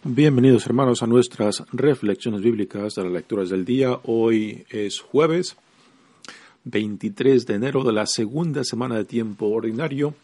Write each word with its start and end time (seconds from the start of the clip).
Bienvenidos 0.05 0.67
hermanos 0.67 1.03
a 1.03 1.07
nuestras 1.07 1.65
reflexiones 1.73 2.43
bíblicas 2.43 2.95
de 2.95 3.05
las 3.05 3.13
lecturas 3.13 3.49
del 3.51 3.65
día. 3.65 3.99
Hoy 4.05 4.67
es 4.71 5.01
jueves 5.01 5.57
23 6.65 7.47
de 7.47 7.55
enero 7.55 7.85
de 7.85 7.93
la 7.93 8.07
segunda 8.07 8.65
semana 8.65 8.97
de 8.97 9.05
tiempo 9.05 9.47
ordinario 9.47 10.15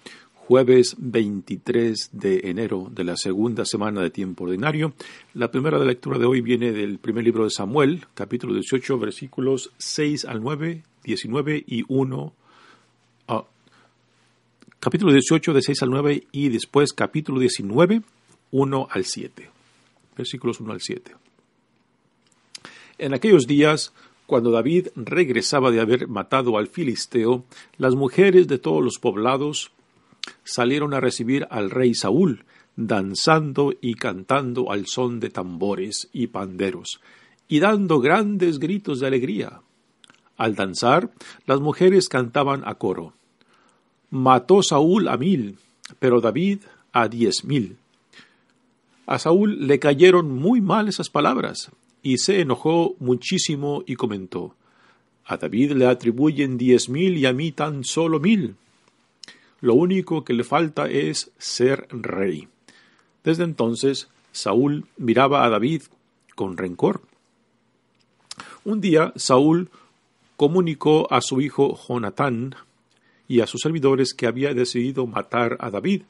jueves 0.49 0.97
23 0.97 2.09
de 2.13 2.41
enero 2.45 2.89
de 2.91 3.05
la 3.05 3.19
segunda 3.19 3.67
semana 3.67 4.01
de 4.01 4.09
tiempo 4.09 4.45
ordinario. 4.45 4.95
La 5.35 5.51
primera 5.51 5.79
lectura 5.79 6.19
de 6.19 6.25
hoy 6.25 6.41
viene 6.41 6.73
del 6.73 6.99
primer 6.99 7.23
libro 7.23 7.45
de 7.45 7.51
Samuel, 7.51 8.07
capítulo 8.15 8.55
18, 8.55 8.99
versículos 8.99 9.73
6 9.77 10.25
al 10.25 10.43
9, 10.43 10.85
19 11.05 11.65
y 11.67 11.85
1. 11.87 12.33
Ah, 13.29 13.45
capítulo 14.81 15.13
18 15.13 15.53
de 15.53 15.61
6 15.61 15.83
al 15.83 15.91
9 15.91 16.27
y 16.33 16.49
después 16.49 16.95
capítulo 16.95 17.41
19, 17.41 18.01
1 18.51 18.89
al 18.91 19.05
7. 19.05 19.51
Versículos 20.17 20.61
1 20.61 20.73
al 20.73 20.81
7. 20.81 21.15
En 22.97 23.13
aquellos 23.13 23.47
días, 23.47 23.93
cuando 24.25 24.51
David 24.51 24.89
regresaba 24.97 25.71
de 25.71 25.81
haber 25.81 26.09
matado 26.09 26.57
al 26.57 26.69
filisteo, 26.69 27.45
las 27.77 27.95
mujeres 27.95 28.49
de 28.49 28.57
todos 28.57 28.83
los 28.83 28.99
poblados 28.99 29.73
salieron 30.45 30.95
a 30.95 31.01
recibir 31.01 31.47
al 31.51 31.71
rey 31.71 31.95
Saúl, 31.95 32.45
danzando 32.77 33.73
y 33.81 33.95
cantando 33.95 34.71
al 34.71 34.87
son 34.87 35.19
de 35.21 35.31
tambores 35.31 36.09
y 36.13 36.29
panderos, 36.29 37.01
y 37.49 37.61
dando 37.61 38.01
grandes 38.01 38.59
gritos 38.59 39.01
de 39.01 39.09
alegría. 39.09 39.61
Al 40.37 40.55
danzar, 40.55 41.11
las 41.47 41.61
mujeres 41.61 42.09
cantaban 42.09 42.63
a 42.65 42.77
coro. 42.77 43.15
Mató 44.11 44.63
Saúl 44.63 45.09
a 45.09 45.17
mil, 45.17 45.59
pero 45.99 46.21
David 46.21 46.61
a 46.93 47.09
diez 47.09 47.45
mil. 47.45 47.77
A 49.07 49.19
Saúl 49.19 49.67
le 49.67 49.79
cayeron 49.79 50.31
muy 50.31 50.61
mal 50.61 50.89
esas 50.89 51.11
palabras, 51.11 51.71
y 52.03 52.19
se 52.19 52.41
enojó 52.41 52.95
muchísimo 53.01 53.83
y 53.87 53.97
comentó 53.97 54.55
A 55.25 55.37
David 55.37 55.73
le 55.73 55.87
atribuyen 55.87 56.57
diez 56.57 56.89
mil 56.89 57.17
y 57.17 57.27
a 57.27 57.33
mí 57.33 57.51
tan 57.53 57.85
solo 57.85 58.21
mil. 58.21 58.55
Lo 59.61 59.75
único 59.75 60.25
que 60.25 60.33
le 60.33 60.45
falta 60.45 60.89
es 60.89 61.31
ser 61.39 61.87
rey. 61.91 62.49
Desde 63.25 63.45
entonces, 63.45 64.09
Saúl 64.33 64.87
miraba 64.97 65.45
a 65.45 65.49
David 65.49 65.83
con 66.35 66.57
rencor. 66.57 67.03
Un 68.65 68.81
día, 68.81 69.13
Saúl 69.17 69.71
comunicó 70.37 71.13
a 71.13 71.21
su 71.21 71.41
hijo 71.41 71.77
Jonatán 71.77 72.55
y 73.27 73.41
a 73.41 73.47
sus 73.47 73.61
servidores 73.61 74.15
que 74.15 74.27
había 74.27 74.55
decidido 74.55 75.07
matar 75.07 75.57
a 75.61 75.71
David, 75.71 76.03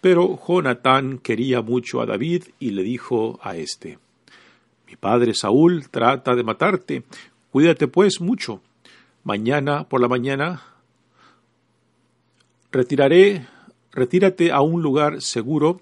pero 0.00 0.38
Jonatán 0.46 1.18
quería 1.18 1.62
mucho 1.62 2.00
a 2.00 2.06
David 2.06 2.44
y 2.58 2.70
le 2.70 2.82
dijo 2.82 3.38
a 3.42 3.56
éste 3.56 3.98
Mi 4.86 4.96
padre 4.96 5.34
Saúl 5.34 5.88
trata 5.90 6.34
de 6.34 6.44
matarte, 6.44 7.02
cuídate 7.50 7.88
pues 7.88 8.20
mucho. 8.20 8.60
Mañana 9.24 9.84
por 9.88 10.00
la 10.00 10.08
mañana 10.08 10.62
Retiraré, 12.72 13.46
retírate 13.90 14.52
a 14.52 14.60
un 14.60 14.80
lugar 14.80 15.20
seguro 15.22 15.80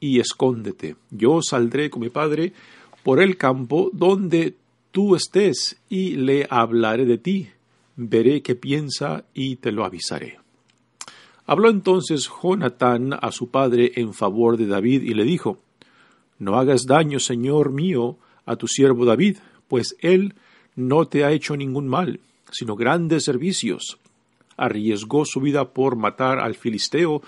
y 0.00 0.18
escóndete. 0.18 0.96
Yo 1.10 1.40
saldré 1.42 1.90
con 1.90 2.02
mi 2.02 2.08
padre 2.08 2.52
por 3.04 3.22
el 3.22 3.36
campo 3.36 3.90
donde 3.92 4.56
tú 4.90 5.14
estés 5.14 5.80
y 5.88 6.16
le 6.16 6.48
hablaré 6.50 7.04
de 7.04 7.18
ti. 7.18 7.50
Veré 7.94 8.42
qué 8.42 8.56
piensa 8.56 9.24
y 9.32 9.56
te 9.56 9.70
lo 9.70 9.84
avisaré. 9.84 10.40
Habló 11.46 11.70
entonces 11.70 12.28
Jonatán 12.42 13.12
a 13.12 13.30
su 13.30 13.50
padre 13.50 13.92
en 13.94 14.12
favor 14.12 14.56
de 14.56 14.66
David 14.66 15.02
y 15.02 15.14
le 15.14 15.22
dijo, 15.22 15.60
No 16.40 16.58
hagas 16.58 16.84
daño, 16.86 17.20
señor 17.20 17.70
mío, 17.70 18.18
a 18.44 18.56
tu 18.56 18.66
siervo 18.66 19.04
David, 19.04 19.38
pues 19.68 19.94
él 20.00 20.34
no 20.74 21.06
te 21.06 21.24
ha 21.24 21.30
hecho 21.30 21.56
ningún 21.56 21.86
mal, 21.86 22.18
sino 22.50 22.74
grandes 22.74 23.22
servicios 23.22 23.98
arriesgó 24.56 25.24
su 25.24 25.40
vida 25.40 25.72
por 25.72 25.96
matar 25.96 26.38
al 26.38 26.54
filisteo, 26.54 27.22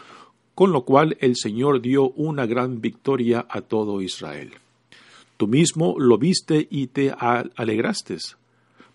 con 0.54 0.72
lo 0.72 0.84
cual 0.84 1.16
el 1.20 1.36
Señor 1.36 1.80
dio 1.80 2.10
una 2.10 2.46
gran 2.46 2.80
victoria 2.80 3.46
a 3.48 3.60
todo 3.60 4.00
Israel. 4.00 4.52
Tú 5.36 5.48
mismo 5.48 5.96
lo 5.98 6.16
viste 6.16 6.66
y 6.70 6.86
te 6.86 7.12
alegraste. 7.18 8.16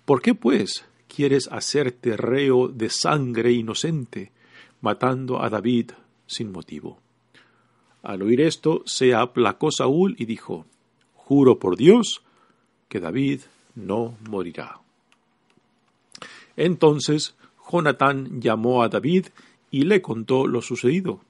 ¿Por 0.05 0.21
qué, 0.21 0.33
pues, 0.33 0.85
quieres 1.07 1.47
hacerte 1.51 2.17
reo 2.17 2.67
de 2.67 2.89
sangre 2.89 3.51
inocente, 3.51 4.31
matando 4.81 5.43
a 5.43 5.49
David 5.49 5.91
sin 6.25 6.51
motivo? 6.51 6.97
Al 8.01 8.23
oír 8.23 8.41
esto, 8.41 8.81
se 8.85 9.13
aplacó 9.13 9.71
Saúl 9.71 10.15
y 10.17 10.25
dijo, 10.25 10.65
Juro 11.13 11.59
por 11.59 11.77
Dios 11.77 12.23
que 12.89 12.99
David 12.99 13.41
no 13.75 14.17
morirá. 14.27 14.81
Entonces 16.57 17.35
Jonatán 17.71 18.41
llamó 18.41 18.83
a 18.83 18.89
David 18.89 19.27
y 19.69 19.83
le 19.83 20.01
contó 20.01 20.47
lo 20.47 20.61
sucedido. 20.61 21.21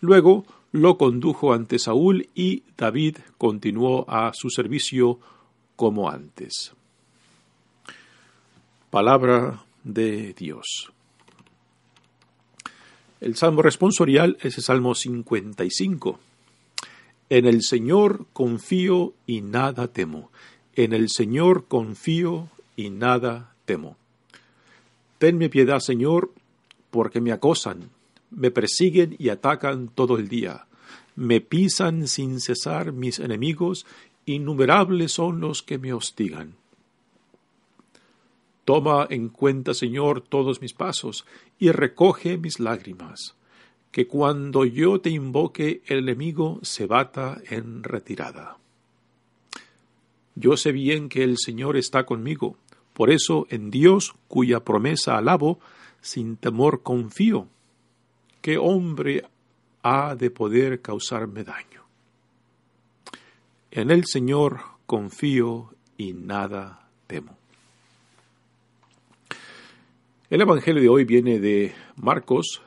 Luego 0.00 0.44
lo 0.72 0.96
condujo 0.96 1.52
ante 1.52 1.78
Saúl 1.78 2.28
y 2.34 2.62
David 2.76 3.18
continuó 3.36 4.08
a 4.08 4.32
su 4.34 4.50
servicio 4.50 5.18
como 5.76 6.08
antes. 6.08 6.72
Palabra 8.90 9.64
de 9.84 10.32
Dios. 10.34 10.92
El 13.20 13.36
salmo 13.36 13.62
responsorial 13.62 14.38
es 14.40 14.56
el 14.56 14.64
salmo 14.64 14.94
55. 14.94 16.18
En 17.28 17.46
el 17.46 17.62
Señor 17.62 18.26
confío 18.32 19.12
y 19.26 19.42
nada 19.42 19.88
temo. 19.88 20.30
En 20.74 20.92
el 20.92 21.08
Señor 21.10 21.66
confío 21.68 22.48
y 22.76 22.90
nada 22.90 23.54
temo. 23.66 23.96
Tenme 25.20 25.50
piedad, 25.50 25.80
Señor, 25.80 26.32
porque 26.90 27.20
me 27.20 27.30
acosan, 27.30 27.90
me 28.30 28.50
persiguen 28.50 29.16
y 29.18 29.28
atacan 29.28 29.88
todo 29.88 30.16
el 30.16 30.28
día. 30.28 30.64
Me 31.14 31.42
pisan 31.42 32.08
sin 32.08 32.40
cesar 32.40 32.92
mis 32.92 33.18
enemigos, 33.18 33.84
innumerables 34.24 35.12
son 35.12 35.40
los 35.40 35.62
que 35.62 35.76
me 35.76 35.92
hostigan. 35.92 36.54
Toma 38.64 39.06
en 39.10 39.28
cuenta, 39.28 39.74
Señor, 39.74 40.22
todos 40.22 40.62
mis 40.62 40.72
pasos 40.72 41.26
y 41.58 41.70
recoge 41.70 42.38
mis 42.38 42.58
lágrimas, 42.58 43.34
que 43.92 44.06
cuando 44.06 44.64
yo 44.64 45.02
te 45.02 45.10
invoque 45.10 45.82
el 45.84 45.98
enemigo 45.98 46.60
se 46.62 46.86
bata 46.86 47.42
en 47.50 47.82
retirada. 47.82 48.56
Yo 50.34 50.56
sé 50.56 50.72
bien 50.72 51.10
que 51.10 51.24
el 51.24 51.36
Señor 51.36 51.76
está 51.76 52.06
conmigo, 52.06 52.56
por 53.00 53.10
eso 53.10 53.46
en 53.48 53.70
Dios, 53.70 54.12
cuya 54.28 54.60
promesa 54.60 55.16
alabo, 55.16 55.58
sin 56.02 56.36
temor 56.36 56.82
confío. 56.82 57.48
¿Qué 58.42 58.58
hombre 58.58 59.24
ha 59.82 60.14
de 60.14 60.30
poder 60.30 60.82
causarme 60.82 61.42
daño? 61.42 61.82
En 63.70 63.90
el 63.90 64.04
Señor 64.04 64.60
confío 64.84 65.74
y 65.96 66.12
nada 66.12 66.90
temo. 67.06 67.38
El 70.28 70.42
Evangelio 70.42 70.82
de 70.82 70.88
hoy 70.90 71.04
viene 71.06 71.40
de 71.40 71.74
Marcos, 71.96 72.60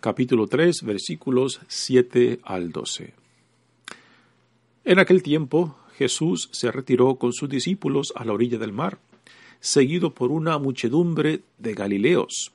capítulo 0.00 0.46
3, 0.46 0.80
versículos 0.82 1.60
7 1.68 2.40
al 2.42 2.72
12. 2.72 3.12
En 4.86 4.98
aquel 4.98 5.22
tiempo 5.22 5.76
Jesús 5.96 6.48
se 6.52 6.70
retiró 6.70 7.16
con 7.16 7.32
sus 7.32 7.48
discípulos 7.48 8.12
a 8.16 8.24
la 8.24 8.32
orilla 8.32 8.58
del 8.58 8.72
mar, 8.72 8.98
seguido 9.60 10.14
por 10.14 10.30
una 10.30 10.58
muchedumbre 10.58 11.42
de 11.58 11.74
Galileos. 11.74 12.52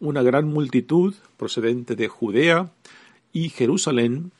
Una 0.00 0.22
gran 0.22 0.48
multitud 0.48 1.14
procedente 1.36 1.96
de 1.96 2.08
Judea 2.08 2.70
y 3.32 3.48
Jerusalén 3.48 4.30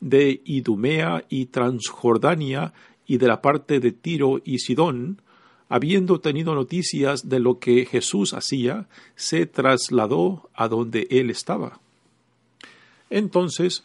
de 0.00 0.40
Idumea 0.44 1.24
y 1.28 1.46
Transjordania 1.46 2.72
y 3.06 3.18
de 3.18 3.28
la 3.28 3.42
parte 3.42 3.80
de 3.80 3.92
Tiro 3.92 4.40
y 4.44 4.58
Sidón, 4.58 5.20
habiendo 5.68 6.20
tenido 6.20 6.54
noticias 6.54 7.28
de 7.28 7.38
lo 7.38 7.58
que 7.58 7.84
Jesús 7.84 8.34
hacía, 8.34 8.88
se 9.14 9.46
trasladó 9.46 10.48
a 10.54 10.68
donde 10.68 11.06
él 11.10 11.30
estaba. 11.30 11.80
Entonces 13.10 13.84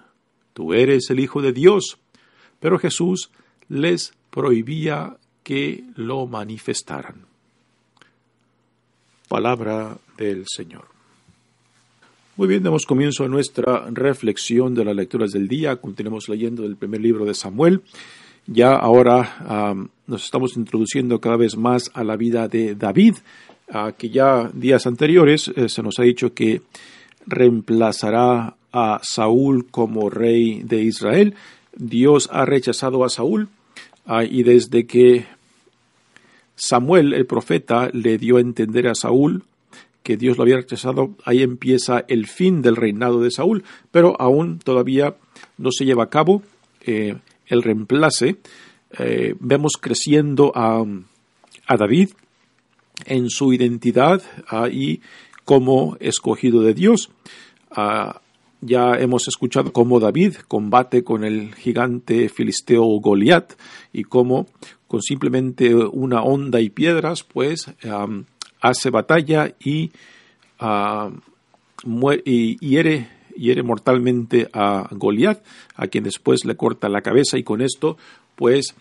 Tú 0.53 0.73
eres 0.73 1.09
el 1.09 1.19
Hijo 1.19 1.41
de 1.41 1.53
Dios. 1.53 1.97
Pero 2.59 2.77
Jesús 2.77 3.31
les 3.69 4.13
prohibía 4.29 5.17
que 5.43 5.83
lo 5.95 6.27
manifestaran. 6.27 7.25
Palabra 9.27 9.97
del 10.17 10.45
Señor. 10.47 10.85
Muy 12.37 12.47
bien, 12.47 12.63
damos 12.63 12.85
comienzo 12.85 13.23
a 13.23 13.27
nuestra 13.27 13.87
reflexión 13.91 14.73
de 14.73 14.85
las 14.85 14.95
lecturas 14.95 15.31
del 15.31 15.47
día. 15.47 15.75
Continuamos 15.75 16.29
leyendo 16.29 16.65
el 16.65 16.75
primer 16.75 17.01
libro 17.01 17.25
de 17.25 17.33
Samuel. 17.33 17.81
Ya 18.47 18.71
ahora 18.71 19.75
nos 20.07 20.23
estamos 20.23 20.57
introduciendo 20.57 21.19
cada 21.19 21.37
vez 21.37 21.55
más 21.55 21.91
a 21.93 22.03
la 22.03 22.15
vida 22.15 22.47
de 22.47 22.75
David, 22.75 23.15
que 23.97 24.09
ya 24.09 24.49
días 24.53 24.85
anteriores 24.87 25.49
eh, 25.55 25.69
se 25.69 25.81
nos 25.81 25.99
ha 25.99 26.03
dicho 26.03 26.33
que 26.33 26.61
reemplazará 27.25 28.55
a 28.71 28.99
Saúl 29.03 29.67
como 29.69 30.09
rey 30.09 30.61
de 30.63 30.81
Israel. 30.81 31.35
Dios 31.75 32.29
ha 32.31 32.45
rechazado 32.45 33.03
a 33.03 33.09
Saúl 33.09 33.49
y 34.29 34.43
desde 34.43 34.85
que 34.85 35.25
Samuel, 36.55 37.13
el 37.13 37.25
profeta, 37.25 37.89
le 37.93 38.17
dio 38.17 38.37
a 38.37 38.41
entender 38.41 38.87
a 38.87 38.95
Saúl 38.95 39.43
que 40.03 40.17
Dios 40.17 40.37
lo 40.37 40.43
había 40.43 40.57
rechazado, 40.57 41.15
ahí 41.25 41.41
empieza 41.43 42.05
el 42.07 42.27
fin 42.27 42.61
del 42.61 42.75
reinado 42.75 43.21
de 43.21 43.31
Saúl, 43.31 43.63
pero 43.91 44.19
aún 44.19 44.59
todavía 44.59 45.15
no 45.57 45.71
se 45.71 45.85
lleva 45.85 46.05
a 46.05 46.09
cabo 46.09 46.41
eh, 46.85 47.17
el 47.47 47.63
reemplace. 47.63 48.37
Eh, 48.97 49.35
vemos 49.39 49.73
creciendo 49.79 50.51
a, 50.55 50.83
David 51.77 52.09
en 53.05 53.29
su 53.29 53.53
identidad 53.53 54.21
y 54.69 54.99
como 55.45 55.95
escogido 56.01 56.61
de 56.63 56.73
Dios. 56.73 57.09
Ah, 57.71 58.19
ya 58.61 58.93
hemos 58.93 59.27
escuchado 59.27 59.73
cómo 59.73 59.99
David 59.99 60.35
combate 60.47 61.03
con 61.03 61.23
el 61.23 61.53
gigante 61.55 62.29
filisteo 62.29 62.83
Goliat 62.83 63.53
y 63.91 64.03
cómo 64.03 64.47
con 64.87 65.01
simplemente 65.01 65.73
una 65.73 66.21
onda 66.21 66.59
y 66.59 66.69
piedras, 66.69 67.23
pues 67.23 67.71
hace 68.59 68.89
batalla 68.89 69.55
y, 69.59 69.91
y 72.25 72.67
hiere, 72.67 73.09
hiere, 73.35 73.63
mortalmente 73.63 74.49
a 74.53 74.87
Goliat, 74.91 75.43
a 75.75 75.87
quien 75.87 76.03
después 76.03 76.45
le 76.45 76.55
corta 76.55 76.89
la 76.89 77.01
cabeza 77.01 77.37
y 77.37 77.43
con 77.43 77.61
esto, 77.61 77.97
pues 78.35 78.75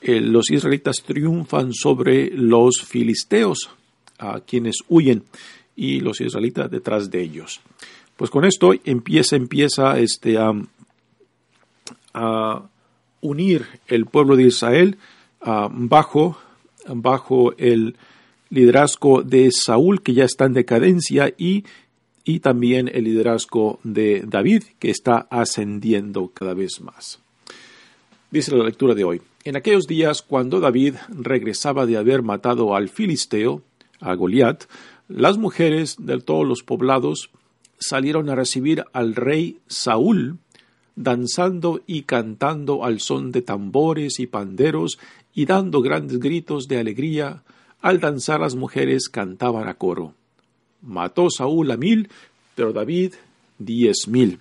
eh, 0.00 0.20
los 0.20 0.50
israelitas 0.50 1.02
triunfan 1.04 1.74
sobre 1.74 2.30
los 2.30 2.82
filisteos, 2.82 3.70
a 4.18 4.40
quienes 4.40 4.76
huyen 4.88 5.24
y 5.76 6.00
los 6.00 6.20
israelitas 6.20 6.70
detrás 6.70 7.10
de 7.10 7.22
ellos. 7.22 7.60
Pues 8.20 8.30
con 8.30 8.44
esto 8.44 8.74
empieza, 8.84 9.34
empieza 9.34 9.98
este, 9.98 10.36
a, 10.36 10.52
unir 13.22 13.66
el 13.86 14.04
pueblo 14.04 14.36
de 14.36 14.42
Israel 14.42 14.98
bajo, 15.40 16.36
bajo 16.86 17.54
el 17.56 17.96
liderazgo 18.50 19.22
de 19.22 19.50
Saúl, 19.50 20.02
que 20.02 20.12
ya 20.12 20.24
está 20.24 20.44
en 20.44 20.52
decadencia, 20.52 21.32
y, 21.38 21.64
y 22.22 22.40
también 22.40 22.90
el 22.92 23.04
liderazgo 23.04 23.80
de 23.84 24.22
David, 24.26 24.64
que 24.78 24.90
está 24.90 25.26
ascendiendo 25.30 26.28
cada 26.28 26.52
vez 26.52 26.82
más. 26.82 27.20
Dice 28.30 28.54
la 28.54 28.64
lectura 28.64 28.94
de 28.94 29.04
hoy. 29.04 29.22
En 29.44 29.56
aquellos 29.56 29.86
días, 29.86 30.20
cuando 30.20 30.60
David 30.60 30.96
regresaba 31.08 31.86
de 31.86 31.96
haber 31.96 32.20
matado 32.20 32.76
al 32.76 32.90
filisteo, 32.90 33.62
a 33.98 34.12
Goliat, 34.12 34.64
las 35.08 35.38
mujeres 35.38 35.96
de 35.98 36.20
todos 36.20 36.46
los 36.46 36.62
poblados 36.62 37.30
salieron 37.80 38.28
a 38.28 38.34
recibir 38.34 38.84
al 38.92 39.16
rey 39.16 39.58
Saúl, 39.66 40.38
danzando 40.94 41.80
y 41.86 42.02
cantando 42.02 42.84
al 42.84 43.00
son 43.00 43.32
de 43.32 43.42
tambores 43.42 44.20
y 44.20 44.26
panderos 44.26 44.98
y 45.34 45.46
dando 45.46 45.80
grandes 45.80 46.20
gritos 46.20 46.68
de 46.68 46.78
alegría. 46.78 47.42
Al 47.80 47.98
danzar 47.98 48.40
las 48.40 48.54
mujeres 48.54 49.08
cantaban 49.08 49.66
a 49.66 49.74
coro. 49.74 50.14
Mató 50.82 51.28
Saúl 51.30 51.70
a 51.70 51.76
mil, 51.76 52.10
pero 52.54 52.72
David 52.72 53.14
diez 53.58 54.08
mil. 54.08 54.38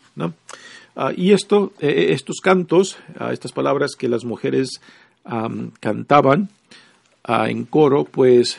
Ah, 0.96 1.14
y 1.16 1.32
esto, 1.32 1.72
eh, 1.80 1.88
eh, 1.88 2.14
estos 2.14 2.42
cantos, 2.42 2.98
ah, 3.18 3.32
estas 3.32 3.52
palabras 3.52 3.96
que 3.98 4.10
las 4.10 4.26
mujeres 4.26 4.82
cantaban 5.80 6.50
ah, 7.24 7.50
en 7.50 7.66
coro, 7.66 8.06
pues 8.06 8.58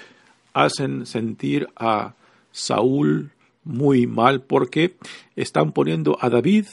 hacen 0.55 1.05
sentir 1.05 1.69
a 1.75 2.15
Saúl 2.53 3.33
muy 3.65 4.07
mal 4.07 4.43
porque 4.43 4.95
están 5.37 5.73
poniendo 5.73 6.19
a 6.21 6.31
David 6.31 6.67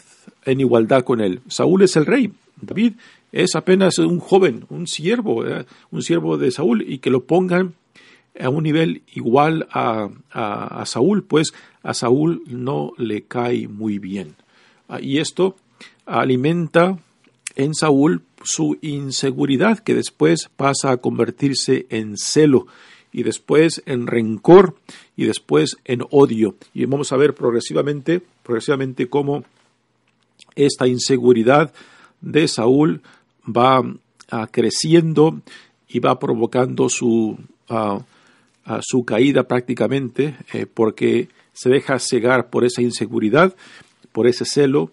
en 0.45 0.59
igualdad 0.61 1.03
con 1.03 1.21
él. 1.21 1.41
Saúl 1.47 1.83
es 1.83 1.95
el 1.95 2.05
rey, 2.05 2.31
David 2.61 2.93
es 3.31 3.55
apenas 3.55 3.99
un 3.99 4.19
joven, 4.19 4.65
un 4.69 4.87
siervo, 4.87 5.43
un 5.91 6.01
siervo 6.01 6.37
de 6.37 6.51
Saúl 6.51 6.83
y 6.87 6.99
que 6.99 7.09
lo 7.09 7.25
pongan 7.25 7.73
a 8.39 8.49
un 8.49 8.63
nivel 8.63 9.01
igual 9.13 9.67
a, 9.71 10.09
a, 10.31 10.85
Saúl, 10.85 11.23
pues 11.23 11.53
a 11.83 11.93
Saúl 11.93 12.43
no 12.47 12.93
le 12.97 13.23
cae 13.23 13.67
muy 13.67 13.99
bien. 13.99 14.35
Ah, 14.87 14.99
y 15.01 15.17
esto 15.17 15.55
alimenta 16.05 16.97
en 17.55 17.73
Saúl 17.73 18.21
su 18.43 18.77
inseguridad 18.81 19.79
que 19.79 19.95
después 19.95 20.49
pasa 20.55 20.91
a 20.91 20.97
convertirse 20.97 21.87
en 21.89 22.17
celo 22.17 22.67
y 23.11 23.23
después 23.23 23.81
en 23.85 24.07
rencor 24.07 24.75
y 25.15 25.25
después 25.25 25.77
en 25.85 26.01
odio. 26.11 26.55
Y 26.73 26.85
vamos 26.85 27.11
a 27.11 27.17
ver 27.17 27.33
progresivamente, 27.33 28.21
progresivamente 28.43 29.07
cómo 29.07 29.43
esta 30.55 30.87
inseguridad 30.87 31.73
de 32.21 32.47
Saúl 32.47 33.01
va 33.45 33.83
ah, 34.29 34.47
creciendo 34.51 35.41
y 35.87 35.99
va 35.99 36.19
provocando 36.19 36.89
su, 36.89 37.37
ah, 37.69 37.99
ah, 38.65 38.79
su 38.81 39.05
caída 39.05 39.43
prácticamente, 39.43 40.37
eh, 40.53 40.65
porque 40.65 41.29
se 41.53 41.69
deja 41.69 41.99
cegar 41.99 42.49
por 42.49 42.65
esa 42.65 42.81
inseguridad, 42.81 43.55
por 44.11 44.27
ese 44.27 44.45
celo, 44.45 44.91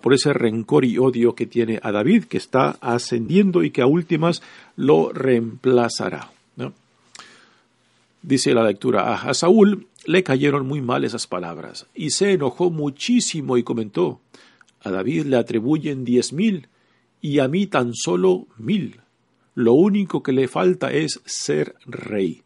por 0.00 0.14
ese 0.14 0.32
rencor 0.32 0.84
y 0.84 0.96
odio 0.96 1.34
que 1.34 1.46
tiene 1.46 1.80
a 1.82 1.90
David, 1.90 2.26
que 2.26 2.36
está 2.36 2.76
ascendiendo 2.80 3.64
y 3.64 3.70
que 3.70 3.82
a 3.82 3.86
últimas 3.86 4.40
lo 4.76 5.12
reemplazará. 5.12 6.30
Dice 8.22 8.54
la 8.54 8.64
lectura, 8.64 9.14
a 9.14 9.34
Saúl 9.34 9.88
le 10.06 10.22
cayeron 10.22 10.66
muy 10.66 10.80
mal 10.80 11.04
esas 11.04 11.26
palabras, 11.26 11.86
y 11.94 12.10
se 12.10 12.32
enojó 12.32 12.70
muchísimo 12.70 13.56
y 13.56 13.62
comentó, 13.62 14.20
a 14.80 14.90
David 14.90 15.26
le 15.26 15.36
atribuyen 15.36 16.04
diez 16.04 16.32
mil, 16.32 16.68
y 17.20 17.38
a 17.38 17.48
mí 17.48 17.66
tan 17.66 17.94
solo 17.94 18.46
mil. 18.58 19.00
Lo 19.54 19.74
único 19.74 20.22
que 20.22 20.32
le 20.32 20.48
falta 20.48 20.92
es 20.92 21.20
ser 21.24 21.76
rey. 21.86 22.42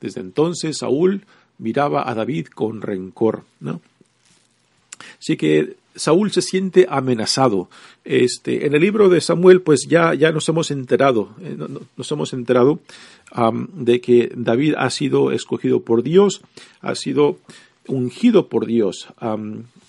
Desde 0.00 0.20
entonces 0.20 0.78
Saúl 0.78 1.24
miraba 1.58 2.08
a 2.08 2.14
David 2.14 2.46
con 2.46 2.82
rencor. 2.82 3.44
¿no? 3.60 3.80
Así 5.18 5.36
que 5.36 5.76
Saúl 5.94 6.32
se 6.32 6.42
siente 6.42 6.86
amenazado. 6.88 7.68
Este, 8.04 8.66
en 8.66 8.74
el 8.74 8.80
libro 8.80 9.08
de 9.08 9.20
Samuel, 9.20 9.60
pues 9.60 9.86
ya, 9.88 10.14
ya 10.14 10.32
nos 10.32 10.48
hemos 10.48 10.70
enterado, 10.70 11.30
eh, 11.40 11.56
nos 11.96 12.10
hemos 12.10 12.32
de 13.74 14.00
que 14.00 14.32
David 14.34 14.74
ha 14.76 14.90
sido 14.90 15.32
escogido 15.32 15.80
por 15.80 16.02
Dios, 16.02 16.42
ha 16.80 16.94
sido 16.94 17.38
ungido 17.86 18.48
por 18.48 18.66
Dios. 18.66 19.08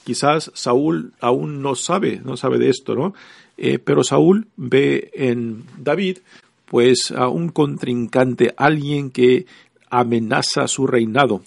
quizás 0.04 0.52
Saúl 0.54 1.14
aún 1.20 1.62
no 1.62 1.76
sabe, 1.76 2.22
no 2.24 2.38
sabe 2.38 2.58
de 2.58 2.70
esto, 2.70 2.96
¿no? 2.96 3.14
Eh, 3.58 3.80
pero 3.80 4.04
Saúl 4.04 4.48
ve 4.58 5.12
en 5.14 5.64
David, 5.78 6.20
pues, 6.66 7.12
a 7.12 7.28
un 7.28 7.50
contrincante, 7.50 8.54
alguien 8.58 9.12
que 9.12 9.46
amenaza 9.90 10.68
su 10.68 10.88
reinado. 10.88 11.44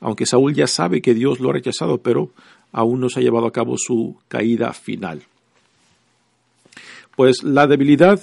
aunque 0.00 0.26
Saúl 0.26 0.52
ya 0.52 0.66
sabe 0.66 1.00
que 1.00 1.14
Dios 1.14 1.38
lo 1.38 1.50
ha 1.50 1.52
rechazado, 1.52 1.98
pero 1.98 2.30
aún 2.72 3.00
no 3.00 3.08
se 3.08 3.20
ha 3.20 3.22
llevado 3.22 3.46
a 3.46 3.52
cabo 3.52 3.76
su 3.78 4.16
caída 4.28 4.72
final. 4.72 5.22
pues 7.14 7.42
la 7.42 7.66
debilidad, 7.66 8.20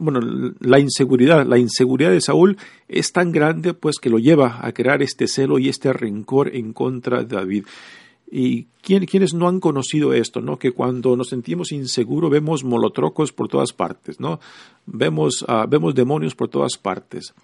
bueno, 0.00 0.20
la 0.60 0.80
inseguridad, 0.80 1.46
la 1.46 1.56
inseguridad 1.56 2.10
de 2.10 2.20
Saúl 2.20 2.56
es 2.88 3.12
tan 3.12 3.30
grande 3.30 3.74
pues 3.74 3.98
que 4.00 4.10
lo 4.10 4.18
lleva 4.18 4.58
a 4.60 4.72
crear 4.72 5.02
este 5.02 5.28
celo 5.28 5.58
y 5.58 5.68
este 5.68 5.92
rencor 5.92 6.54
en 6.54 6.72
contra 6.72 7.22
de 7.22 7.36
David. 7.36 7.64
Y 8.30 8.64
quienes 8.82 9.32
no 9.32 9.48
han 9.48 9.58
conocido 9.60 10.12
esto, 10.12 10.40
¿no? 10.40 10.58
Que 10.58 10.72
cuando 10.72 11.16
nos 11.16 11.28
sentimos 11.28 11.72
inseguros 11.72 12.30
vemos 12.30 12.62
molotrocos 12.62 13.32
por 13.32 13.48
todas 13.48 13.72
partes, 13.72 14.20
¿no? 14.20 14.38
Vemos, 14.86 15.44
ah, 15.48 15.66
vemos 15.68 15.94
demonios 15.94 16.34
por 16.34 16.48
todas 16.48 16.76
partes. 16.76 17.34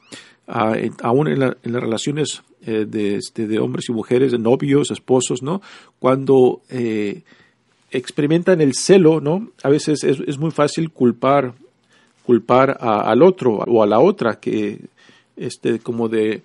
Ah, 0.46 0.76
aún 1.02 1.28
en, 1.28 1.40
las 1.40 1.56
relaciones 1.62 2.42
eh, 2.66 2.84
de, 2.86 3.16
este, 3.16 3.46
de, 3.46 3.58
hombres 3.60 3.88
y 3.88 3.92
mujeres, 3.92 4.32
de 4.32 4.38
novios, 4.38 4.90
esposos, 4.90 5.42
¿no? 5.42 5.62
Cuando 5.98 6.60
eh, 6.68 7.22
experimentan 7.90 8.60
el 8.60 8.74
celo, 8.74 9.20
¿no? 9.20 9.48
A 9.62 9.70
veces 9.70 10.04
es, 10.04 10.38
muy 10.38 10.50
fácil 10.50 10.90
culpar, 10.90 11.54
culpar 12.26 12.76
al 12.80 13.22
otro 13.22 13.54
o 13.54 13.82
a 13.82 13.86
la 13.86 14.00
otra 14.00 14.38
que, 14.38 14.80
este, 15.36 15.78
como 15.78 16.08
de, 16.10 16.42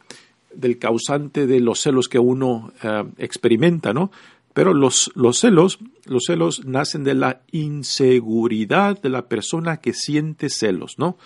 del 0.54 0.78
causante 0.78 1.48
de 1.48 1.60
los 1.60 1.82
celos 1.82 2.08
que 2.08 2.20
uno 2.20 2.74
eh, 2.84 3.04
experimenta, 3.18 3.94
¿no? 3.94 4.12
Pero 4.54 4.74
los, 4.74 5.12
los 5.16 5.40
celos, 5.40 5.80
los 6.06 6.24
celos 6.26 6.66
nacen 6.66 7.04
de 7.04 7.14
la 7.14 7.42
inseguridad 7.52 9.00
de 9.02 9.10
la 9.10 9.28
persona 9.28 9.78
que 9.78 9.94
siente 9.94 10.50
celos, 10.50 10.98
¿no? 10.98 11.18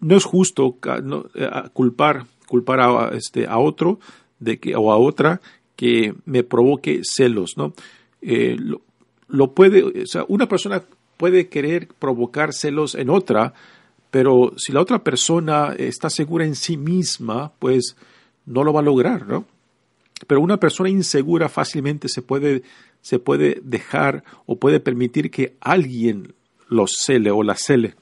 no 0.00 0.16
es 0.16 0.24
justo 0.24 0.78
eh, 1.34 1.50
culpar, 1.72 2.26
culpar 2.48 2.80
a, 2.80 3.10
este, 3.14 3.46
a 3.46 3.58
otro 3.58 3.98
de 4.38 4.58
que, 4.58 4.74
o 4.76 4.92
a 4.92 4.96
otra 4.96 5.40
que 5.76 6.14
me 6.24 6.42
provoque 6.42 7.00
celos, 7.02 7.56
¿no? 7.56 7.74
Eh, 8.22 8.56
lo, 9.28 9.52
puede, 9.52 10.04
una 10.28 10.48
persona 10.48 10.82
puede 11.16 11.48
querer 11.48 11.88
provocar 11.98 12.52
celos 12.52 12.94
en 12.94 13.10
otra, 13.10 13.54
pero 14.10 14.54
si 14.56 14.72
la 14.72 14.80
otra 14.80 15.02
persona 15.02 15.74
está 15.76 16.10
segura 16.10 16.44
en 16.44 16.54
sí 16.54 16.76
misma, 16.76 17.52
pues 17.58 17.96
no 18.46 18.64
lo 18.64 18.72
va 18.72 18.80
a 18.80 18.84
lograr, 18.84 19.26
¿no? 19.26 19.46
Pero 20.26 20.40
una 20.40 20.58
persona 20.58 20.88
insegura 20.88 21.48
fácilmente 21.48 22.08
se 22.08 22.22
puede, 22.22 22.62
se 23.02 23.18
puede 23.18 23.60
dejar 23.62 24.24
o 24.46 24.56
puede 24.56 24.80
permitir 24.80 25.30
que 25.30 25.56
alguien 25.60 26.32
lo 26.68 26.86
cele 26.86 27.30
o 27.30 27.42
la 27.42 27.54
cele. 27.54 27.94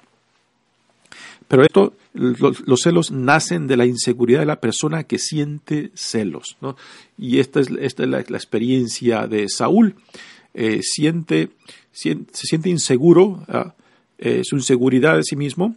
Pero 1.49 1.63
esto, 1.65 1.95
los, 2.15 2.81
celos 2.81 3.11
nacen 3.11 3.67
de 3.67 3.77
la 3.77 3.87
inseguridad 3.87 4.41
de 4.41 4.47
la 4.47 4.61
persona 4.61 5.05
que 5.05 5.19
siente 5.19 5.91
celos. 5.95 6.57
¿no? 6.61 6.77
Y 7.19 7.41
esta 7.41 7.61
es, 7.61 7.71
esta 7.81 8.05
es 8.05 8.09
la, 8.09 8.21
experiencia 8.21 9.27
de 9.27 9.49
Saúl. 9.49 9.97
Eh, 10.55 10.81
siente, 10.83 11.51
se 11.93 12.17
siente 12.33 12.71
inseguro, 12.71 13.45
ah, 13.49 13.75
eh, 14.19 14.43
su 14.45 14.57
inseguridad 14.57 15.17
de 15.17 15.23
sí 15.25 15.37
mismo 15.37 15.77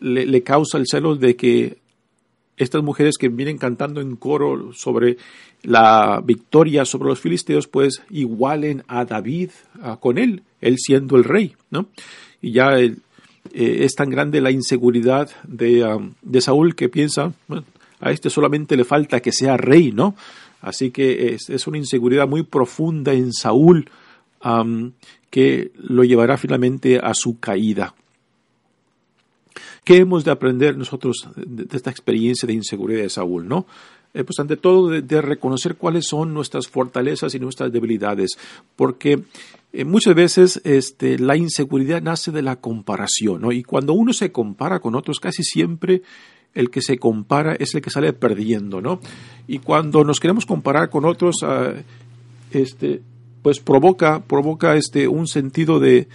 le, 0.00 0.26
le, 0.26 0.42
causa 0.42 0.78
el 0.78 0.86
celo 0.86 1.16
de 1.16 1.34
que 1.36 1.78
estas 2.56 2.82
mujeres 2.82 3.16
que 3.18 3.28
vienen 3.28 3.58
cantando 3.58 4.00
en 4.00 4.16
coro 4.16 4.72
sobre 4.74 5.16
la 5.64 6.20
victoria 6.24 6.84
sobre 6.84 7.08
los 7.08 7.20
filisteos, 7.20 7.66
pues 7.66 8.02
igualen 8.10 8.84
a 8.86 9.04
David 9.04 9.50
ah, 9.82 9.98
con 10.00 10.18
él, 10.18 10.42
él 10.60 10.76
siendo 10.78 11.16
el 11.16 11.24
rey, 11.24 11.56
¿no? 11.70 11.86
Y 12.40 12.52
ya 12.52 12.78
eh, 12.78 12.94
es 13.52 13.94
tan 13.94 14.10
grande 14.10 14.40
la 14.40 14.50
inseguridad 14.50 15.30
de, 15.44 15.84
um, 15.84 16.12
de 16.22 16.40
Saúl 16.40 16.74
que 16.74 16.88
piensa, 16.88 17.32
a 18.00 18.10
este 18.10 18.28
solamente 18.28 18.76
le 18.76 18.84
falta 18.84 19.20
que 19.20 19.32
sea 19.32 19.56
rey, 19.56 19.90
¿no? 19.90 20.14
Así 20.60 20.90
que 20.90 21.34
es, 21.34 21.66
una 21.66 21.78
inseguridad 21.78 22.28
muy 22.28 22.42
profunda 22.42 23.12
en 23.12 23.32
Saúl 23.32 23.88
que 25.34 25.72
lo 25.74 26.04
llevará 26.04 26.36
finalmente 26.36 27.00
a 27.02 27.12
su 27.12 27.40
caída. 27.40 27.92
¿Qué 29.82 29.96
hemos 29.96 30.24
de 30.24 30.30
aprender 30.30 30.78
nosotros 30.78 31.28
de, 31.34 31.66
esta 31.76 31.90
experiencia 31.90 32.46
de 32.46 32.52
inseguridad 32.52 33.02
de 33.02 33.10
Saúl, 33.10 33.48
no? 33.48 33.66
Eh, 34.14 34.22
pues 34.22 34.38
ante 34.38 34.56
todo 34.56 34.90
de, 34.90 35.20
reconocer 35.20 35.74
cuáles 35.74 36.06
son 36.06 36.32
nuestras 36.32 36.68
fortalezas 36.68 37.34
y 37.34 37.40
nuestras 37.40 37.72
debilidades, 37.72 38.38
porque 38.76 39.24
eh, 39.72 39.84
muchas 39.84 40.14
veces 40.14 40.60
este, 40.62 41.18
la 41.18 41.36
inseguridad 41.36 42.00
nace 42.00 42.30
de 42.30 42.42
la 42.42 42.54
comparación, 42.54 43.42
¿no? 43.42 43.50
Y 43.50 43.64
cuando 43.64 43.92
uno 43.92 44.12
se 44.12 44.30
compara 44.30 44.78
con 44.78 44.94
otros, 44.94 45.18
casi 45.18 45.42
siempre 45.42 46.02
el 46.54 46.70
que 46.70 46.80
se 46.80 46.96
compara 46.96 47.56
es 47.56 47.74
el 47.74 47.82
que 47.82 47.90
sale 47.90 48.12
perdiendo, 48.12 48.80
¿no? 48.80 49.00
Y 49.48 49.58
cuando 49.58 50.04
nos 50.04 50.20
queremos 50.20 50.46
comparar 50.46 50.90
con 50.90 51.04
otros, 51.04 51.38
ah, 51.42 51.72
este, 52.52 53.02
pues 53.44 53.60
provoca, 53.60 54.20
provoca 54.20 54.74
este, 54.74 55.06
un 55.06 55.26
sentido 55.26 55.78
de, 55.78 56.08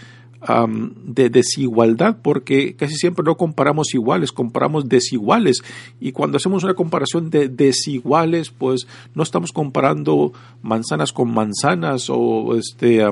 de 1.05 1.29
desigualdad, 1.29 2.17
porque 2.23 2.75
casi 2.75 2.95
siempre 2.95 3.23
no 3.23 3.37
comparamos 3.37 3.93
iguales, 3.93 4.31
comparamos 4.31 4.89
desiguales. 4.89 5.61
Y 5.99 6.11
cuando 6.11 6.37
hacemos 6.37 6.63
una 6.63 6.73
comparación 6.73 7.29
de 7.29 7.47
desiguales, 7.47 8.49
pues 8.49 8.87
no 9.13 9.21
estamos 9.21 9.51
comparando 9.51 10.33
manzanas 10.63 11.13
con 11.13 11.31
manzanas 11.31 12.09
o 12.09 12.55
este 12.55 13.05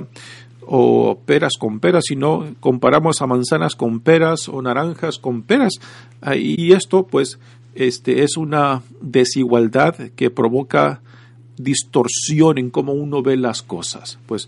o 0.66 1.20
peras 1.24 1.54
con 1.60 1.80
peras, 1.80 2.06
sino 2.08 2.56
comparamos 2.60 3.22
a 3.22 3.28
manzanas 3.28 3.76
con 3.76 4.00
peras 4.00 4.50
o 4.50 4.64
naranjas 4.64 5.20
con 5.20 5.44
peras. 5.44 5.74
Ah, 6.22 6.36
y 6.36 6.72
esto, 6.72 7.06
pues, 7.06 7.38
este, 7.76 8.24
es 8.24 8.36
una 8.36 8.82
desigualdad 9.00 9.96
que 10.16 10.32
provoca 10.32 11.02
distorsión 11.58 12.58
en 12.58 12.70
cómo 12.70 12.94
uno 12.94 13.22
ve 13.22 13.38
las 13.38 13.62
cosas. 13.62 14.20
Pues, 14.26 14.48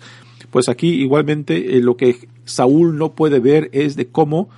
pues 0.52 0.70
aquí 0.70 0.88
igualmente 0.88 1.78
eh, 1.78 1.82
lo 1.82 1.98
que 1.98 2.28
Saúl 2.46 2.98
no 2.98 3.14
puede 3.14 3.40
ver 3.40 3.70
es 3.74 3.96
de 3.96 4.08
cómo 4.08 4.50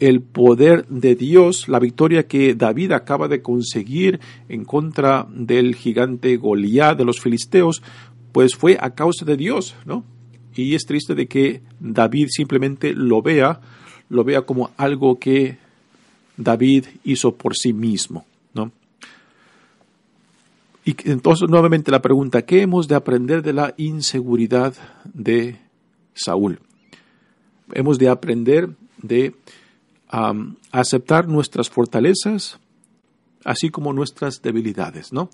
el 0.00 0.22
poder 0.22 0.86
de 0.88 1.14
Dios, 1.14 1.68
la 1.68 1.78
victoria 1.78 2.26
que 2.26 2.54
David 2.54 2.92
acaba 2.92 3.28
de 3.28 3.42
conseguir 3.42 4.18
en 4.48 4.64
contra 4.64 5.26
del 5.30 5.74
gigante 5.74 6.36
Goliat 6.38 6.96
de 6.96 7.04
los 7.04 7.20
filisteos, 7.20 7.82
pues 8.32 8.56
fue 8.56 8.78
a 8.80 8.94
causa 8.94 9.24
de 9.24 9.36
Dios, 9.36 9.76
¿no? 9.84 10.04
Y 10.54 10.74
es 10.74 10.84
triste 10.84 11.14
de 11.14 11.26
que 11.26 11.60
David 11.78 12.28
simplemente 12.30 12.92
lo 12.94 13.22
vea, 13.22 13.60
lo 14.08 14.24
vea 14.24 14.42
como 14.42 14.70
algo 14.76 15.18
que 15.18 15.58
David 16.36 16.86
hizo 17.04 17.34
por 17.34 17.54
sí 17.56 17.72
mismo. 17.72 18.24
Y 20.84 20.96
entonces 21.10 21.48
nuevamente 21.48 21.90
la 21.90 22.02
pregunta, 22.02 22.42
¿qué 22.42 22.62
hemos 22.62 22.88
de 22.88 22.94
aprender 22.94 23.42
de 23.42 23.52
la 23.52 23.74
inseguridad 23.76 24.74
de 25.04 25.58
Saúl? 26.14 26.60
Hemos 27.72 27.98
de 27.98 28.08
aprender 28.08 28.70
de 28.98 29.34
aceptar 30.72 31.28
nuestras 31.28 31.70
fortalezas, 31.70 32.58
así 33.44 33.70
como 33.70 33.92
nuestras 33.92 34.42
debilidades, 34.42 35.12
¿no? 35.12 35.30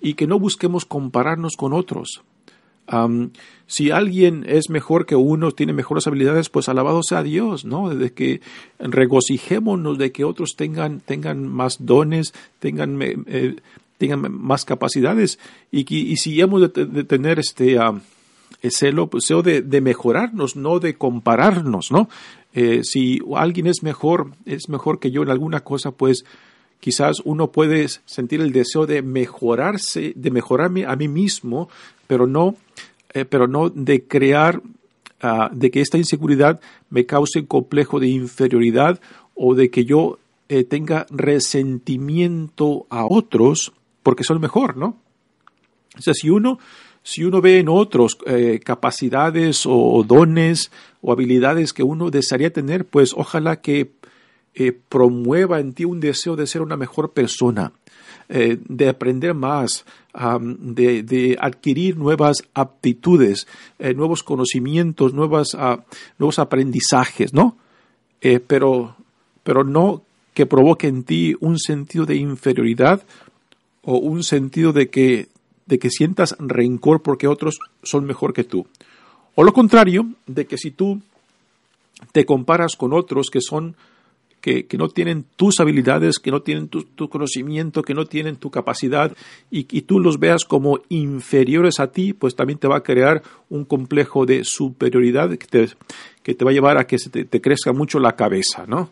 Y 0.00 0.14
que 0.14 0.26
no 0.26 0.38
busquemos 0.38 0.84
compararnos 0.84 1.56
con 1.56 1.72
otros, 1.72 2.22
si 3.66 3.90
alguien 3.90 4.44
es 4.46 4.68
mejor 4.68 5.06
que 5.06 5.16
uno, 5.16 5.52
tiene 5.52 5.72
mejores 5.72 6.06
habilidades, 6.06 6.50
pues 6.50 6.68
alabado 6.68 7.00
sea 7.02 7.22
Dios, 7.22 7.64
¿no? 7.64 7.94
De 7.94 8.12
que 8.12 8.40
regocijémonos 8.78 9.96
de 9.98 10.12
que 10.12 10.24
otros 10.24 10.54
tengan, 10.56 11.00
tengan 11.00 11.48
más 11.48 11.78
dones, 11.86 12.34
tengan, 12.58 12.98
eh, 13.02 13.56
tengan 13.98 14.32
más 14.32 14.64
capacidades. 14.64 15.38
Y, 15.70 15.92
y, 15.94 16.16
si 16.16 16.40
hemos 16.40 16.72
de, 16.72 17.04
tener 17.04 17.38
este 17.38 17.78
celo, 18.70 19.08
pues 19.08 19.26
de, 19.28 19.62
de, 19.62 19.80
mejorarnos, 19.80 20.56
no 20.56 20.80
de 20.80 20.94
compararnos, 20.94 21.90
¿no? 21.90 22.08
Eh, 22.54 22.82
si 22.84 23.20
alguien 23.34 23.66
es 23.66 23.82
mejor, 23.82 24.30
es 24.46 24.68
mejor 24.68 25.00
que 25.00 25.10
yo 25.10 25.22
en 25.22 25.30
alguna 25.30 25.60
cosa, 25.60 25.90
pues 25.90 26.24
quizás 26.78 27.20
uno 27.24 27.50
puede 27.50 27.88
sentir 28.04 28.40
el 28.40 28.52
deseo 28.52 28.86
de 28.86 29.02
mejorarse, 29.02 30.12
de 30.14 30.30
mejorarme 30.30 30.84
a 30.86 30.94
mí 30.94 31.08
mismo, 31.08 31.68
pero 32.06 32.26
no, 32.26 32.54
eh, 33.12 33.24
pero 33.24 33.48
no 33.48 33.70
de 33.70 34.04
crear, 34.04 34.62
ah, 35.20 35.50
de 35.52 35.72
que 35.72 35.80
esta 35.80 35.98
inseguridad 35.98 36.60
me 36.90 37.06
cause 37.06 37.40
un 37.40 37.46
complejo 37.46 37.98
de 37.98 38.08
inferioridad 38.08 39.00
o 39.34 39.56
de 39.56 39.70
que 39.70 39.84
yo 39.84 40.18
eh, 40.48 40.62
tenga 40.62 41.06
resentimiento 41.10 42.86
a 42.88 43.06
otros 43.06 43.72
porque 44.04 44.22
son 44.22 44.40
mejor, 44.40 44.76
¿no? 44.76 44.96
O 45.98 46.00
sea, 46.00 46.14
si 46.14 46.30
uno, 46.30 46.60
si 47.02 47.24
uno 47.24 47.40
ve 47.40 47.58
en 47.58 47.68
otros 47.68 48.16
eh, 48.26 48.60
capacidades 48.62 49.64
o 49.66 50.04
dones 50.06 50.70
o 51.02 51.10
habilidades 51.10 51.72
que 51.72 51.82
uno 51.82 52.10
desearía 52.10 52.52
tener, 52.52 52.84
pues 52.84 53.12
ojalá 53.16 53.60
que 53.60 53.90
promueva 54.88 55.58
en 55.58 55.72
ti 55.72 55.84
un 55.84 55.98
deseo 55.98 56.36
de 56.36 56.46
ser 56.46 56.62
una 56.62 56.76
mejor 56.76 57.12
persona, 57.12 57.72
eh, 58.28 58.58
de 58.68 58.88
aprender 58.88 59.34
más, 59.34 59.84
de, 60.14 61.36
adquirir 61.40 61.98
nuevas 61.98 62.38
aptitudes, 62.54 63.46
eh, 63.78 63.92
nuevos 63.92 64.22
conocimientos, 64.22 65.12
ah, 65.58 65.84
nuevos 66.18 66.38
aprendizajes, 66.38 67.34
¿no? 67.34 67.58
Eh, 68.22 68.40
pero, 68.40 68.96
pero 69.42 69.62
no 69.62 70.02
que 70.32 70.46
provoque 70.46 70.86
en 70.86 71.04
ti 71.04 71.34
un 71.40 71.58
sentido 71.58 72.06
de 72.06 72.16
inferioridad 72.16 73.02
o 73.84 73.98
un 73.98 74.22
sentido 74.22 74.72
de 74.72 74.88
que, 74.88 75.28
de 75.66 75.78
que 75.78 75.90
sientas 75.90 76.36
rencor 76.38 77.02
porque 77.02 77.28
otros 77.28 77.58
son 77.82 78.04
mejor 78.04 78.32
que 78.32 78.44
tú 78.44 78.66
O 79.34 79.44
lo 79.44 79.52
contrario, 79.52 80.06
de 80.26 80.46
que 80.46 80.58
si 80.58 80.70
tú 80.70 81.00
te 82.12 82.24
comparas 82.24 82.76
con 82.76 82.92
otros 82.92 83.30
que 83.30 83.40
son 83.40 83.76
que, 84.44 84.76
no 84.76 84.88
tienen 84.88 85.24
tus 85.36 85.58
habilidades, 85.60 86.18
que 86.18 86.30
no 86.30 86.42
tienen 86.42 86.68
tu, 86.68 87.08
conocimiento, 87.08 87.82
que 87.82 87.94
no 87.94 88.04
tienen 88.04 88.36
tu 88.36 88.50
capacidad 88.50 89.10
y, 89.50 89.64
tú 89.82 90.00
los 90.00 90.18
veas 90.18 90.44
como 90.44 90.80
inferiores 90.90 91.80
a 91.80 91.90
ti, 91.90 92.12
pues 92.12 92.36
también 92.36 92.58
te 92.58 92.68
va 92.68 92.76
a 92.76 92.82
crear 92.82 93.22
un 93.48 93.64
complejo 93.64 94.26
de 94.26 94.42
superioridad 94.44 95.30
que 95.30 95.46
te, 95.46 95.68
que 96.22 96.34
te 96.34 96.44
va 96.44 96.50
a 96.50 96.54
llevar 96.54 96.76
a 96.76 96.86
que 96.86 96.98
se 96.98 97.08
te, 97.08 97.40
crezca 97.40 97.72
mucho 97.72 97.98
la 97.98 98.16
cabeza, 98.16 98.66
¿no? 98.66 98.90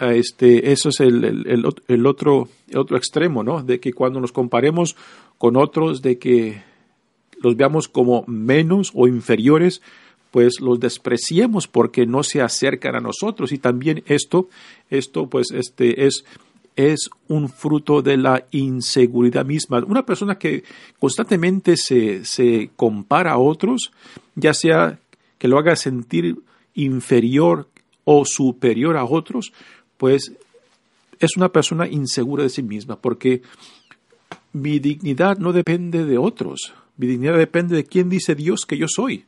Este, 0.00 0.72
eso 0.72 0.88
es 0.88 1.00
el, 1.00 1.44
el, 1.46 2.06
otro, 2.06 2.48
el 2.68 2.78
otro 2.78 2.96
extremo, 2.96 3.42
¿no? 3.42 3.62
De 3.62 3.80
que 3.80 3.92
cuando 3.92 4.20
nos 4.20 4.32
comparemos 4.32 4.96
con 5.38 5.56
otros, 5.56 6.02
de 6.02 6.18
que 6.18 6.62
los 7.42 7.56
veamos 7.56 7.88
como 7.88 8.24
menos 8.26 8.90
o 8.94 9.06
inferiores, 9.06 9.82
pues 10.30 10.60
los 10.60 10.80
despreciemos 10.80 11.68
porque 11.68 12.06
no 12.06 12.24
se 12.24 12.42
acercan 12.42 12.96
a 12.96 13.00
nosotros 13.00 13.52
y 13.52 13.58
también 13.58 14.02
esto 14.06 14.48
esto 14.90 15.28
pues 15.28 15.52
este 15.52 16.06
es 16.06 16.24
es 16.76 17.08
un 17.28 17.48
fruto 17.48 18.02
de 18.02 18.16
la 18.16 18.46
inseguridad 18.50 19.44
misma. 19.44 19.84
Una 19.86 20.04
persona 20.04 20.38
que 20.38 20.64
constantemente 20.98 21.76
se, 21.76 22.24
se 22.24 22.70
compara 22.74 23.32
a 23.32 23.38
otros, 23.38 23.92
ya 24.34 24.54
sea 24.54 24.98
que 25.38 25.46
lo 25.46 25.58
haga 25.58 25.76
sentir 25.76 26.36
inferior 26.74 27.68
o 28.04 28.24
superior 28.24 28.96
a 28.96 29.04
otros, 29.04 29.52
pues 30.04 30.32
es 31.18 31.34
una 31.38 31.48
persona 31.48 31.88
insegura 31.88 32.42
de 32.42 32.50
sí 32.50 32.62
misma, 32.62 32.96
porque 32.96 33.40
mi 34.52 34.78
dignidad 34.78 35.38
no 35.38 35.54
depende 35.54 36.04
de 36.04 36.18
otros, 36.18 36.74
mi 36.98 37.06
dignidad 37.06 37.38
depende 37.38 37.74
de 37.74 37.84
quién 37.84 38.10
dice 38.10 38.34
Dios 38.34 38.66
que 38.66 38.76
yo 38.76 38.84
soy. 38.86 39.24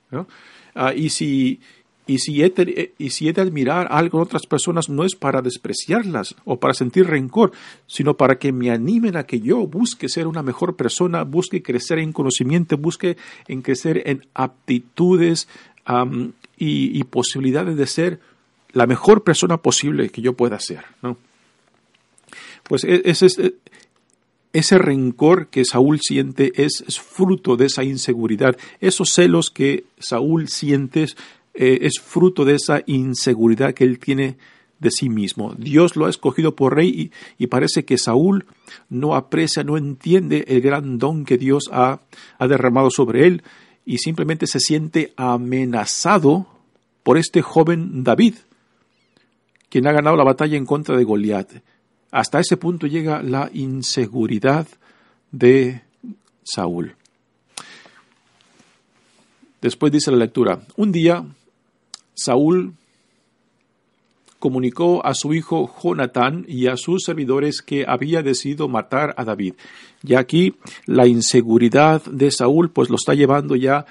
Ah, 0.75 0.93
y, 0.95 1.09
si, 1.09 1.61
y, 2.07 2.19
si 2.19 2.43
he 2.43 2.51
de, 2.51 2.93
y 2.99 3.09
si 3.09 3.27
he 3.27 3.33
de 3.33 3.41
admirar 3.41 3.89
algo 3.91 4.19
en 4.19 4.25
otras 4.25 4.45
personas, 4.45 4.91
no 4.91 5.03
es 5.03 5.15
para 5.15 5.41
despreciarlas 5.41 6.35
o 6.45 6.61
para 6.61 6.75
sentir 6.75 7.07
rencor, 7.07 7.53
sino 7.87 8.19
para 8.19 8.39
que 8.39 8.53
me 8.53 8.71
animen 8.71 9.17
a 9.17 9.25
que 9.25 9.41
yo 9.41 9.67
busque 9.67 10.11
ser 10.11 10.27
una 10.27 10.43
mejor 10.43 10.77
persona, 10.77 11.23
busque 11.23 11.63
crecer 11.63 12.01
en 12.01 12.13
conocimiento, 12.13 12.77
busque 12.77 13.17
en 13.49 13.63
crecer 13.63 14.03
en 14.05 14.27
aptitudes 14.35 15.49
y, 16.59 17.03
posibilidades 17.05 17.79
de 17.79 17.87
ser 17.87 18.36
la 18.77 18.87
mejor 18.87 19.25
persona 19.25 19.57
posible 19.57 20.11
que 20.11 20.21
yo 20.21 20.35
pueda 20.35 20.61
ser. 20.61 20.85
¿no? 21.01 21.17
Pues 22.63 22.85
e, 22.85 23.01
ese 23.07 23.27
es, 23.27 23.41
ese 24.53 24.79
rencor 24.79 25.49
que 25.49 25.65
Saúl 25.65 25.99
siente 26.03 26.53
es, 26.57 26.85
fruto 27.01 27.57
de 27.57 27.67
esa 27.67 27.85
inseguridad. 27.85 28.57
Esos 28.81 29.15
celos 29.15 29.51
que 29.51 29.85
Saúl 29.99 30.49
siente 30.49 31.05
eh, 31.55 31.79
es 31.83 32.01
fruto 32.01 32.45
de 32.45 32.57
esa 32.57 32.83
inseguridad 32.85 33.73
que 33.73 33.85
él 33.85 33.99
tiene 33.99 34.37
de 34.79 34.91
sí 34.91 35.09
mismo. 35.09 35.55
Dios 35.57 35.97
lo 35.97 36.05
ha 36.05 36.11
escogido 36.11 36.55
por 36.55 36.77
rey 36.77 37.11
y, 37.39 37.47
parece 37.47 37.87
que 37.87 37.97
Saúl 37.97 38.45
no 38.91 39.15
aprecia, 39.15 39.65
no 39.65 39.79
entiende 39.79 40.45
el 40.49 40.61
gran 40.61 40.99
don 40.99 41.25
que 41.25 41.39
Dios 41.39 41.71
ha, 41.73 42.01
ha 42.39 42.47
derramado 42.47 42.91
sobre 42.91 43.27
él 43.27 43.43
y 43.87 43.99
simplemente 43.99 44.47
se 44.47 44.61
siente 44.61 45.15
amenazado 45.17 46.47
por 47.03 47.17
este 47.17 47.41
joven 47.41 48.03
David, 48.03 48.35
quien 49.69 49.87
ha 49.87 49.93
ganado 49.93 50.17
la 50.17 50.25
batalla 50.25 50.57
en 50.57 50.67
contra 50.67 50.97
de 50.97 51.05
Goliat. 51.05 51.51
Hasta 52.11 52.41
ese 52.41 52.57
punto 52.57 52.87
llega 52.87 53.23
la 53.23 53.51
inseguridad 53.53 54.67
de 55.31 55.83
Saúl. 56.45 56.95
Después 59.61 59.93
dice 59.93 60.11
la 60.11 60.19
lectura, 60.19 60.61
un 60.77 60.93
día 60.93 61.25
Saúl 62.15 62.75
comunicó 64.39 65.05
a 65.05 65.15
su 65.15 65.35
hijo 65.35 65.69
Jonatán 65.83 66.45
y 66.47 66.69
a 66.69 66.77
sus 66.77 67.05
servidores 67.05 67.63
que 67.63 67.85
había 67.87 68.23
decidido 68.23 68.69
matar 68.69 69.15
a 69.17 69.25
David. 69.25 69.55
Y 70.03 70.15
aquí 70.15 70.55
la 70.85 71.07
inseguridad 71.07 72.03
de 72.05 72.31
Saúl 72.31 72.71
pues 72.71 72.89
lo 72.89 72.97
está 72.97 73.15
llevando 73.15 73.57
ya 73.57 73.87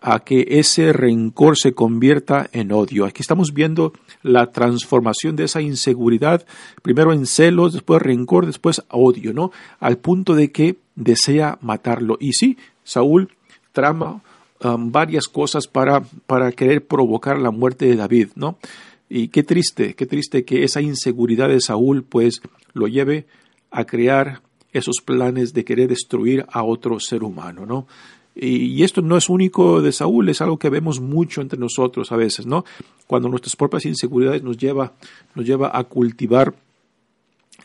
a 0.00 0.20
que 0.20 0.46
ese 0.48 0.92
rencor 0.92 1.56
se 1.56 1.72
convierta 1.72 2.48
en 2.52 2.72
odio. 2.72 3.04
Aquí 3.04 3.20
estamos 3.20 3.52
viendo 3.52 3.92
la 4.22 4.50
transformación 4.50 5.36
de 5.36 5.44
esa 5.44 5.60
inseguridad, 5.60 6.46
primero 6.82 7.12
en 7.12 7.26
celos, 7.26 7.72
después 7.72 8.00
rencor, 8.02 8.46
después 8.46 8.82
odio, 8.90 9.32
¿no? 9.32 9.50
Al 9.80 9.98
punto 9.98 10.34
de 10.34 10.52
que 10.52 10.76
desea 10.94 11.58
matarlo. 11.60 12.16
Y 12.20 12.32
sí, 12.32 12.56
Saúl 12.84 13.30
trama 13.72 14.22
um, 14.62 14.90
varias 14.92 15.26
cosas 15.26 15.66
para, 15.66 16.02
para 16.26 16.52
querer 16.52 16.86
provocar 16.86 17.38
la 17.38 17.50
muerte 17.50 17.86
de 17.86 17.96
David, 17.96 18.28
¿no? 18.34 18.58
Y 19.08 19.28
qué 19.28 19.42
triste, 19.42 19.94
qué 19.94 20.06
triste 20.06 20.44
que 20.44 20.64
esa 20.64 20.80
inseguridad 20.80 21.48
de 21.48 21.60
Saúl 21.60 22.04
pues 22.04 22.40
lo 22.72 22.88
lleve 22.88 23.26
a 23.70 23.84
crear 23.84 24.42
esos 24.72 24.96
planes 25.04 25.54
de 25.54 25.64
querer 25.64 25.88
destruir 25.88 26.44
a 26.50 26.62
otro 26.62 27.00
ser 27.00 27.24
humano, 27.24 27.64
¿no? 27.64 27.86
Y, 28.40 28.84
esto 28.84 29.02
no 29.02 29.16
es 29.16 29.28
único 29.28 29.82
de 29.82 29.90
Saúl, 29.90 30.28
es 30.28 30.40
algo 30.40 30.58
que 30.58 30.70
vemos 30.70 31.00
mucho 31.00 31.40
entre 31.40 31.58
nosotros 31.58 32.12
a 32.12 32.16
veces, 32.16 32.46
¿no? 32.46 32.64
Cuando 33.08 33.28
nuestras 33.28 33.56
propias 33.56 33.84
inseguridades 33.84 34.44
nos 34.44 34.56
lleva, 34.56 34.92
nos 35.34 35.44
lleva 35.44 35.76
a 35.76 35.82
cultivar 35.84 36.54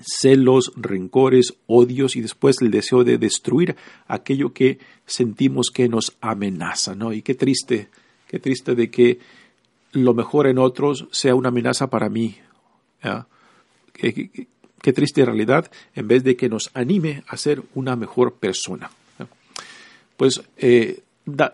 celos, 0.01 0.71
rencores, 0.75 1.53
odios 1.67 2.15
y 2.15 2.21
después 2.21 2.59
el 2.61 2.71
deseo 2.71 3.03
de 3.03 3.19
destruir 3.19 3.75
aquello 4.07 4.51
que 4.51 4.79
sentimos 5.05 5.69
que 5.69 5.87
nos 5.87 6.17
amenaza, 6.21 6.95
¿no? 6.95 7.13
Y 7.13 7.21
qué 7.21 7.35
triste, 7.35 7.89
qué 8.27 8.39
triste 8.39 8.73
de 8.73 8.89
que 8.89 9.19
lo 9.91 10.15
mejor 10.15 10.47
en 10.47 10.57
otros 10.57 11.07
sea 11.11 11.35
una 11.35 11.49
amenaza 11.49 11.91
para 11.91 12.09
mí. 12.09 12.37
Qué, 13.93 14.47
qué, 14.81 14.93
triste 14.93 15.23
realidad 15.23 15.69
en 15.93 16.07
vez 16.07 16.23
de 16.23 16.35
que 16.35 16.49
nos 16.49 16.71
anime 16.73 17.23
a 17.27 17.37
ser 17.37 17.61
una 17.75 17.95
mejor 17.95 18.33
persona 18.33 18.89
pues 20.17 20.41
eh, 20.57 21.03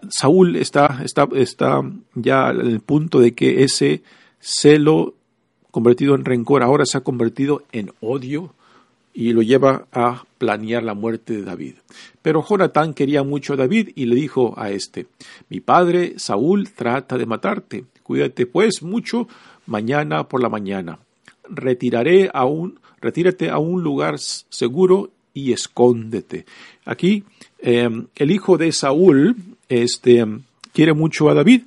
Saúl 0.10 0.56
está, 0.56 1.02
está, 1.04 1.28
está 1.36 1.82
ya 2.15 2.50
en 2.50 2.67
el 2.67 2.80
punto 2.80 3.19
de 3.19 3.34
que 3.34 3.63
ese 3.63 4.02
celo 4.39 5.15
convertido 5.72 6.15
en 6.15 6.26
rencor 6.26 6.63
ahora 6.63 6.86
se 6.86 6.98
ha 6.98 7.02
convertido 7.02 7.63
en 7.72 7.91
odio 8.02 8.54
y 9.13 9.34
lo 9.34 9.41
lleva 9.41 9.88
a 9.91 10.24
planear 10.38 10.84
la 10.84 10.93
muerte 10.93 11.34
de 11.34 11.43
David. 11.43 11.76
Pero 12.22 12.43
Jonatán 12.48 12.93
quería 12.93 13.24
mucho 13.24 13.54
a 13.54 13.58
David 13.58 13.89
y 13.95 14.06
le 14.06 14.15
dijo 14.15 14.54
a 14.58 14.72
este, 14.72 15.08
mi 15.50 15.60
padre 15.60 16.13
Saúl 16.17 16.69
trata 16.72 17.17
de 17.17 17.26
matarte, 17.26 17.86
cuídate 18.04 18.45
pues 18.45 18.82
mucho 18.82 19.28
mañana 19.65 20.28
por 20.28 20.41
la 20.41 20.50
mañana. 20.50 21.00
Retiraré 21.50 22.30
a 22.34 22.45
un, 22.45 22.80
retírate 23.02 23.50
a 23.50 23.58
un 23.58 23.84
lugar 23.84 24.19
seguro 24.19 25.12
y 25.39 25.54
escóndete. 25.54 26.45
Aquí 26.86 27.23
Em, 27.62 28.08
el 28.15 28.32
hijo 28.32 28.58
de 28.58 28.71
Saúl 28.71 29.36
este, 29.67 30.25
quiere 30.73 30.93
mucho 30.93 31.30
a 31.30 31.34
David 31.34 31.63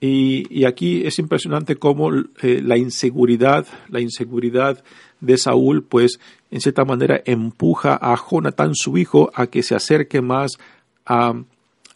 y, 0.00 0.64
aquí 0.64 1.06
es 1.06 1.18
impresionante 1.18 1.76
cómo 1.76 2.12
eh, 2.42 2.60
la 2.62 2.76
inseguridad, 2.76 3.66
la 3.88 4.00
inseguridad 4.00 4.84
de 5.20 5.38
Saúl, 5.38 5.82
pues 5.82 6.20
en 6.50 6.60
cierta 6.60 6.84
manera 6.84 7.22
empuja 7.24 7.98
a 8.00 8.14
Jonatán, 8.16 8.74
su 8.74 8.98
hijo, 8.98 9.30
a 9.34 9.46
que 9.46 9.62
se 9.62 9.74
acerque 9.74 10.20
más 10.20 10.58
a, 11.06 11.34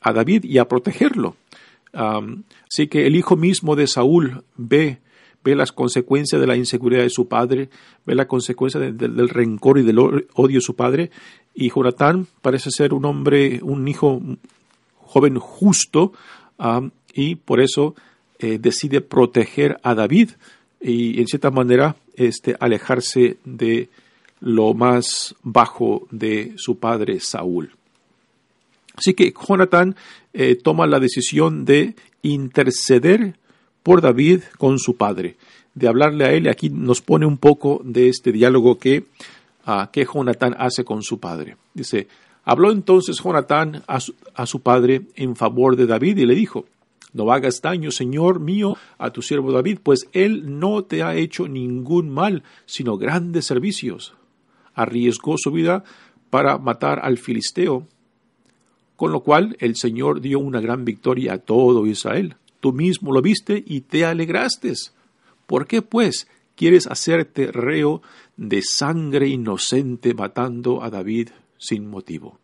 David 0.03 0.45
y 0.45 0.57
a 0.57 0.67
protegerlo. 0.67 1.37
así 1.93 2.87
que 2.89 3.07
el 3.07 3.15
hijo 3.15 3.37
mismo 3.37 3.77
de 3.77 3.87
Saúl 3.87 4.43
ve 4.57 5.01
ve 5.45 5.55
las 5.55 5.73
consecuencias 5.73 6.41
de 6.41 6.47
la 6.47 6.57
inseguridad 6.57 7.03
de 7.03 7.11
su 7.11 7.29
padre, 7.29 7.69
ve 8.05 8.15
la 8.15 8.27
consecuencia 8.27 8.81
del 8.81 9.29
rencor 9.29 9.79
y 9.79 9.83
del 9.83 9.99
odio 9.99 10.59
de 10.59 10.61
su 10.61 10.75
padre, 10.75 11.11
y 11.55 11.71
Jonatán 11.71 12.27
parece 12.43 12.71
ser 12.71 12.93
un 12.95 13.05
hombre, 13.05 13.61
un 13.63 13.89
hijo 13.89 14.21
joven 14.97 15.39
justo, 15.39 16.13
y 17.15 17.37
por 17.37 17.61
eso 17.61 17.95
eh, 18.39 18.59
decide 18.59 19.01
proteger 19.01 19.79
a 19.83 19.95
David 19.95 20.31
y 20.81 21.21
en 21.21 21.27
cierta 21.27 21.51
manera 21.51 21.97
este, 22.15 22.57
alejarse 22.61 23.39
de 23.45 23.89
lo 24.41 24.75
más 24.75 25.35
bajo 25.43 26.07
de 26.11 26.53
su 26.57 26.79
padre 26.79 27.21
Saúl. 27.21 27.73
Así 28.95 29.15
que 29.15 29.33
Jonatán 29.33 29.97
eh, 30.33 30.57
toma 30.57 30.87
la 30.87 31.01
decisión 31.01 31.65
de 31.65 31.95
interceder 32.23 33.37
por 33.89 34.03
David 34.03 34.43
con 34.59 34.79
su 34.79 34.99
padre, 34.99 35.39
de 35.73 35.89
hablarle 35.89 36.27
a 36.27 36.33
él. 36.35 36.47
Aquí 36.47 36.69
nos 36.69 37.01
pone 37.01 37.25
un 37.25 37.39
poco 37.39 37.81
de 37.83 38.11
este 38.11 38.33
diálogo 38.33 38.79
que, 38.79 39.07
uh, 39.67 39.91
que 39.91 40.05
Jonatán 40.05 40.55
hace 40.59 40.85
con 40.85 41.03
su 41.03 41.19
padre. 41.19 41.57
Dice, 41.73 42.07
habló 42.45 42.71
entonces 42.71 43.19
Jonatán 43.25 43.85
a 43.87 44.45
su 44.47 44.61
padre 44.61 45.07
en 45.15 45.37
favor 45.37 45.75
de 45.75 45.87
David 45.87 46.19
y 46.19 46.27
le 46.27 46.35
dijo, 46.35 46.67
no 47.15 47.33
hagas 47.33 47.63
daño, 47.63 47.91
Señor 47.91 48.41
mío, 48.41 48.77
a 48.99 49.11
tu 49.11 49.23
siervo 49.23 49.53
David, 49.53 49.79
pues 49.83 50.07
él 50.13 50.59
no 50.59 50.85
te 50.85 51.03
ha 51.03 51.15
hecho 51.15 51.49
ningún 51.49 52.11
mal, 52.11 52.43
sino 52.67 52.99
grandes 52.99 53.47
servicios. 53.47 54.13
Arriesgó 54.75 55.37
su 55.39 55.51
vida 55.51 55.83
para 56.29 56.59
matar 56.59 57.01
al 57.03 57.17
filisteo, 57.17 57.87
con 58.97 59.13
lo 59.13 59.21
cual 59.21 59.57
el 59.61 59.77
Señor 59.77 60.21
dio 60.21 60.41
una 60.41 60.61
gran 60.61 60.85
victoria 60.85 61.33
a 61.33 61.39
todo 61.39 61.87
Israel. 61.87 62.37
Tú 62.61 62.73
mismo 62.73 63.13
lo 63.13 63.23
viste 63.23 63.63
y 63.67 63.83
te 63.83 64.05
alegraste. 64.05 64.73
¿Por 65.47 65.67
qué, 65.67 65.83
pues, 65.83 66.29
quieres 66.57 66.87
hacerte 66.87 67.53
reo 67.53 68.03
de 68.37 68.63
sangre 68.63 69.29
inocente 69.29 70.15
matando 70.15 70.83
a 70.83 70.91
David 70.91 71.31
sin 71.59 71.89
motivo? 71.89 72.39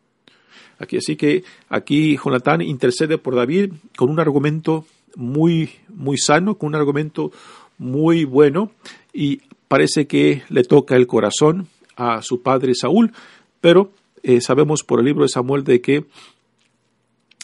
Aquí, 0.79 0.97
así 0.97 1.17
que 1.17 1.45
aquí 1.69 2.17
Jonatán 2.17 2.61
intercede 2.63 3.19
por 3.19 3.37
David 3.37 3.73
con 3.97 4.11
un 4.11 4.21
argumento 4.21 4.87
muy, 5.17 5.71
muy 5.89 6.19
sano, 6.19 6.57
con 6.57 6.69
un 6.69 6.75
argumento 6.75 7.31
muy 7.79 8.25
bueno, 8.25 8.71
y 9.13 9.43
parece 9.69 10.07
que 10.07 10.43
le 10.49 10.65
toca 10.65 10.97
el 10.97 11.07
corazón 11.07 11.69
a 11.97 12.23
su 12.23 12.43
padre 12.43 12.75
Saúl, 12.75 13.13
pero 13.61 13.93
eh, 14.23 14.41
sabemos 14.41 14.83
por 14.83 15.01
el 15.01 15.07
libro 15.07 15.23
de 15.23 15.29
Samuel 15.29 15.65
de 15.65 15.81
que 15.81 16.05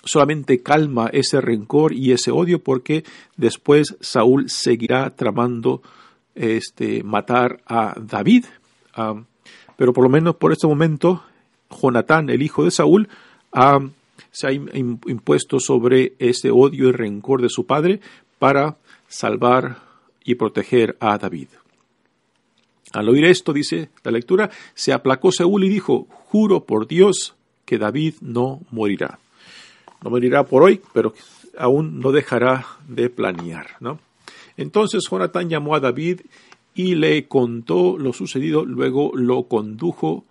solamente 0.05 0.63
calma 0.63 1.09
ese 1.13 1.41
rencor 1.41 1.93
y 1.93 2.13
ese 2.13 2.31
odio 2.31 2.63
porque 2.63 3.05
después 3.37 3.97
Saúl 4.01 4.49
seguirá 4.49 5.11
tramando 5.11 5.83
este, 6.35 7.03
matar 7.03 7.61
a 7.67 7.95
David. 8.01 8.47
Pero 9.77 9.93
por 9.93 10.05
lo 10.05 10.11
menos 10.11 10.37
por 10.37 10.53
este 10.53 10.67
momento, 10.67 11.23
Jonatán, 11.71 12.31
el 12.31 12.43
hijo 12.43 12.65
de 12.65 12.71
Saúl, 12.71 13.09
se 14.31 14.47
ha 14.47 14.53
impuesto 14.53 15.61
sobre 15.61 16.15
ese 16.19 16.51
odio 16.51 16.89
y 16.89 16.93
rencor 16.93 17.43
de 17.43 17.49
su 17.49 17.67
padre 17.67 18.01
para 18.39 18.77
salvar 19.09 19.79
y 20.25 20.35
proteger 20.35 20.97
a 21.01 21.19
David. 21.19 21.49
Al 22.93 23.09
oír 23.09 23.25
esto, 23.25 23.53
dice 23.53 23.91
la 24.03 24.11
lectura, 24.11 24.51
se 24.75 24.93
aplacó 24.93 25.31
Saúl 25.31 25.65
y 25.65 25.69
dijo, 25.69 26.07
juro 26.11 26.65
por 26.65 26.87
Dios 26.89 27.35
que 27.65 27.79
David 27.79 28.15
no 28.21 28.61
morirá. 28.71 29.19
No 30.03 30.11
morirá 30.11 30.45
por 30.45 30.63
hoy, 30.63 30.81
pero 30.93 31.15
aún 31.57 32.01
no 32.01 32.13
dejará 32.13 32.67
de 32.89 33.11
planear. 33.11 33.67
¿no? 33.81 33.99
Entonces 34.57 35.03
Jonatán 35.09 35.49
llamó 35.49 35.75
a 35.75 35.81
David 35.81 36.21
y 36.75 36.95
le 36.95 37.27
contó 37.27 37.99
lo 37.99 38.13
sucedido, 38.13 38.65
luego 38.65 39.13
lo 39.15 39.45
condujo, 39.45 40.25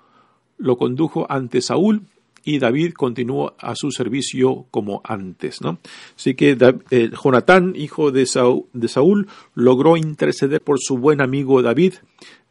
lo 0.57 0.77
condujo 0.77 1.25
ante 1.29 1.61
Saúl 1.61 2.01
y 2.43 2.59
David 2.59 2.93
continuó 2.93 3.53
a 3.59 3.75
su 3.75 3.91
servicio 3.91 4.65
como 4.71 5.01
antes. 5.03 5.61
¿no? 5.61 5.79
Así 6.15 6.33
que 6.35 6.57
eh, 6.91 7.11
Jonatán, 7.23 7.73
hijo 7.75 8.11
de 8.11 8.25
Saúl, 8.25 9.27
logró 9.53 9.97
interceder 9.97 10.61
por 10.61 10.79
su 10.79 10.97
buen 10.97 11.21
amigo 11.21 11.61
David 11.61 11.95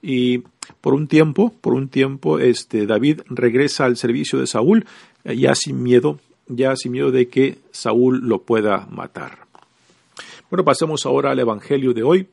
y 0.03 0.43
por 0.81 0.95
un 0.95 1.09
tiempo, 1.09 1.53
por 1.61 1.75
un 1.75 1.89
tiempo, 1.89 2.39
este, 2.39 2.87
David 2.87 3.23
regresa 3.29 3.87
al 3.87 3.97
servicio 3.97 4.39
de 4.39 4.47
Saúl 4.47 4.87
eh, 5.25 5.37
ya 5.37 5.55
sin 5.55 5.83
miedo, 5.83 6.21
ya 6.49 6.75
sin 6.77 6.93
miedo 6.93 7.11
de 7.11 7.29
que 7.29 7.59
Saúl 7.71 8.21
lo 8.21 8.43
pueda 8.43 8.87
matar. 8.91 9.47
Bueno, 10.51 10.65
pasemos 10.65 11.05
ahora 11.07 11.31
al 11.31 11.39
Evangelio 11.39 11.93
de 11.93 12.03
hoy, 12.03 12.27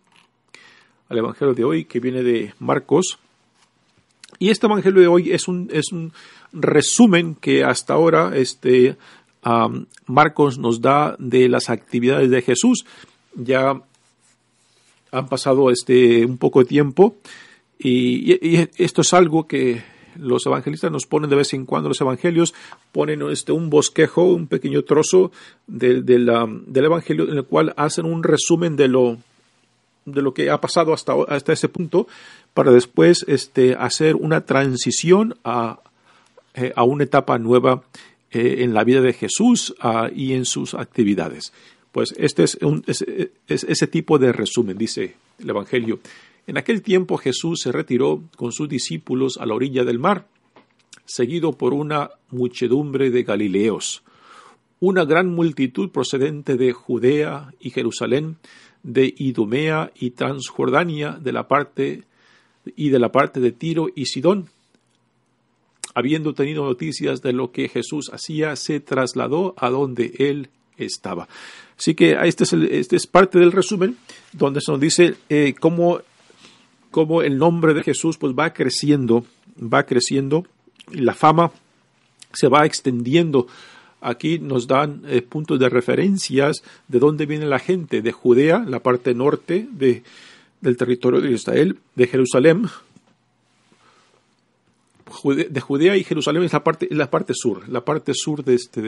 al 1.10 1.18
Evangelio 1.18 1.54
de 1.54 1.64
hoy 1.64 1.86
que 1.86 2.00
viene 2.00 2.24
de 2.24 2.54
Marcos. 2.60 3.20
Y 4.40 4.50
este 4.50 4.68
Evangelio 4.68 5.02
de 5.02 5.08
hoy 5.08 5.32
es 5.32 5.48
un, 5.48 5.70
es 5.72 5.92
un 5.92 6.14
resumen 6.54 7.36
que 7.36 7.64
hasta 7.64 7.94
ahora 7.94 8.32
este, 8.36 8.98
Marcos 10.08 10.58
nos 10.58 10.82
da 10.82 11.16
de 11.20 11.50
las 11.50 11.70
actividades 11.70 12.30
de 12.30 12.42
Jesús. 12.42 12.86
Ya 13.36 13.82
han 15.12 15.28
pasado 15.28 15.70
este, 15.72 16.26
un 16.26 16.38
poco 16.38 16.60
de 16.60 16.66
tiempo 16.66 17.16
y, 17.78 18.34
esto 18.78 19.02
es 19.02 19.14
algo 19.14 19.48
que 19.48 19.84
los 20.16 20.46
evangelistas 20.46 20.92
nos 20.92 21.06
ponen 21.06 21.30
de 21.30 21.36
vez 21.36 21.54
en 21.54 21.66
cuando, 21.66 21.90
los 21.90 22.02
evangelios 22.02 22.54
ponen 22.92 23.22
este, 23.30 23.52
un 23.52 23.70
bosquejo, 23.70 24.24
un 24.24 24.48
pequeño 24.48 24.84
trozo 24.84 25.32
del, 25.68 26.06
del, 26.06 26.32
del 26.68 26.86
evangelio 26.86 27.30
en 27.30 27.38
el 27.38 27.46
cual 27.46 27.74
hacen 27.78 28.06
un 28.06 28.24
resumen 28.24 28.76
de 28.76 28.88
lo, 28.88 29.18
de 30.06 30.22
lo 30.22 30.34
que 30.34 30.50
ha 30.50 30.62
pasado 30.62 30.94
hasta, 30.94 31.14
hasta 31.28 31.54
ese 31.54 31.70
punto 31.70 32.08
para 32.54 32.72
después 32.72 33.26
este, 33.28 33.76
hacer 33.76 34.16
una 34.16 34.46
transición 34.46 35.36
a, 35.44 35.80
eh, 36.54 36.72
a 36.76 36.84
una 36.84 37.04
etapa 37.04 37.38
nueva 37.38 37.84
eh, 38.32 38.64
en 38.64 38.74
la 38.74 38.84
vida 38.84 39.02
de 39.02 39.14
Jesús 39.14 39.76
ah, 39.80 40.10
y 40.14 40.34
en 40.34 40.46
sus 40.46 40.74
actividades. 40.74 41.52
Pues 41.92 42.14
este 42.18 42.44
es, 42.44 42.56
un, 42.56 42.84
es, 42.88 43.06
ese 43.48 43.88
tipo 43.88 44.20
de 44.20 44.32
resumen, 44.32 44.78
dice 44.78 45.16
el 45.40 45.50
Evangelio. 45.50 46.00
En 46.48 46.58
aquel 46.58 46.82
tiempo 46.82 47.18
Jesús 47.18 47.62
se 47.62 47.72
retiró 47.72 48.24
con 48.36 48.52
sus 48.52 48.70
discípulos 48.70 49.38
a 49.40 49.46
la 49.46 49.56
orilla 49.56 49.84
del 49.84 50.00
mar, 50.00 50.28
seguido 51.06 51.54
por 51.54 51.74
una 51.74 52.12
muchedumbre 52.30 53.10
de 53.10 53.24
Galileos. 53.24 54.04
Una 54.80 55.06
gran 55.06 55.34
multitud 55.34 55.90
procedente 55.90 56.58
de 56.58 56.74
Judea 56.74 57.54
y 57.60 57.72
Jerusalén, 57.72 58.38
de 58.84 59.14
Idumea 59.18 59.92
y 59.96 60.12
Transjordania, 60.12 61.14
de 61.14 61.32
la 61.32 61.48
parte 61.48 62.04
y 62.76 62.90
de 62.90 63.00
la 63.00 63.12
parte 63.12 63.40
de 63.40 63.52
Tiro 63.52 63.88
y 63.96 64.06
Sidón, 64.06 64.50
habiendo 65.96 66.34
tenido 66.34 66.66
noticias 66.66 67.22
de 67.22 67.34
lo 67.34 67.52
que 67.52 67.70
Jesús 67.70 68.12
hacía, 68.14 68.56
se 68.56 68.80
trasladó 68.80 69.56
a 69.58 69.70
donde 69.70 70.14
él 70.20 70.50
estaba. 70.78 71.28
Así 71.78 71.96
que 71.96 72.18
este 72.24 72.44
es, 72.44 72.54
este 72.54 72.96
es 72.98 73.08
parte 73.08 73.40
del 73.40 73.52
resumen, 73.52 73.98
donde 74.34 74.62
se 74.62 74.72
nos 74.72 74.82
dice 74.82 75.16
eh, 75.30 75.56
cómo, 75.60 76.02
cómo, 76.96 77.22
el 77.22 77.38
nombre 77.38 77.74
de 77.74 77.84
Jesús 77.84 78.18
pues, 78.18 78.34
va 78.34 78.54
creciendo, 78.54 79.26
va 79.62 79.84
creciendo, 79.84 80.46
y 80.90 81.00
la 81.00 81.14
fama 81.14 81.52
se 82.32 82.48
va 82.48 82.66
extendiendo. 82.66 83.48
Aquí 84.00 84.40
nos 84.40 84.66
dan 84.66 85.02
eh, 85.06 85.22
puntos 85.22 85.60
de 85.60 85.68
referencias 85.68 86.64
de 86.88 87.00
dónde 87.00 87.26
viene 87.26 87.48
la 87.48 87.60
gente, 87.60 88.02
de 88.02 88.14
Judea, 88.14 88.64
la 88.66 88.80
parte 88.80 89.14
norte 89.14 89.68
de, 89.70 90.04
del 90.62 90.78
territorio 90.78 91.20
de 91.20 91.34
Israel, 91.34 91.80
de 91.96 92.08
Jerusalén, 92.08 92.70
de 95.26 95.60
Judea 95.60 95.98
y 95.98 96.06
Jerusalén 96.06 96.44
es 96.44 96.54
la 96.54 96.64
parte, 96.64 96.88
la 96.92 97.12
parte 97.12 97.34
sur, 97.36 97.68
la 97.68 97.84
parte 97.84 98.14
sur 98.16 98.42
de 98.42 98.56
este, 98.56 98.82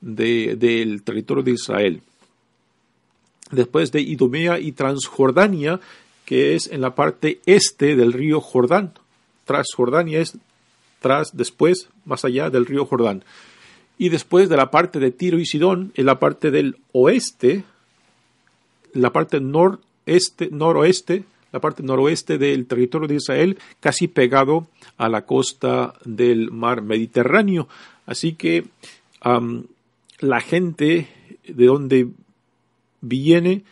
de, 0.00 0.54
del 0.54 1.02
territorio 1.02 1.42
de 1.42 1.50
Israel. 1.50 2.00
Después 3.50 3.90
de 3.90 4.02
Idumea 4.02 4.60
y 4.60 4.70
Transjordania, 4.70 5.80
que 6.30 6.54
es 6.54 6.68
en 6.68 6.80
la 6.80 6.94
parte 6.94 7.40
este 7.44 7.96
del 7.96 8.12
río 8.12 8.40
Jordán. 8.40 8.92
Transjordania 9.46 10.20
es 10.20 10.38
tras, 11.00 11.36
después, 11.36 11.88
más 12.04 12.24
allá 12.24 12.50
del 12.50 12.66
río 12.66 12.86
Jordán. 12.86 13.24
Y 13.98 14.10
después 14.10 14.48
de 14.48 14.56
la 14.56 14.70
parte 14.70 15.00
de 15.00 15.10
Tiro 15.10 15.40
y 15.40 15.44
Sidón, 15.44 15.90
en 15.96 16.06
la 16.06 16.20
parte 16.20 16.52
del 16.52 16.76
oeste, 16.92 17.64
la 18.92 19.12
parte 19.12 19.40
noreste, 19.40 20.50
noroeste 20.52 21.24
la 21.50 21.58
parte 21.58 21.82
noroeste 21.82 22.38
del 22.38 22.66
territorio 22.66 23.08
de 23.08 23.16
Israel, 23.16 23.58
casi 23.80 24.06
pegado 24.06 24.68
a 24.98 25.08
la 25.08 25.26
costa 25.26 25.94
del 26.04 26.52
mar 26.52 26.80
Mediterráneo. 26.80 27.66
Así 28.06 28.34
que 28.34 28.66
la 30.20 30.40
gente 30.40 31.08
de 31.48 31.66
donde 31.66 32.06
viene, 33.00 33.64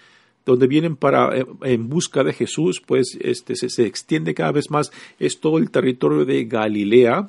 donde 0.49 0.67
vienen 0.67 0.97
para 0.97 1.37
eh, 1.37 1.45
en 1.63 1.91
busca 1.91 2.25
de 2.25 2.33
Jesús, 2.33 2.81
pues 2.81 3.19
este 3.21 3.55
se, 3.55 3.87
extiende 3.87 4.33
cada 4.33 4.51
vez 4.51 4.71
más, 4.71 4.91
es 5.19 5.41
todo 5.41 5.59
el 5.59 5.71
territorio 5.71 6.25
de 6.25 6.47
Galilea 6.47 7.29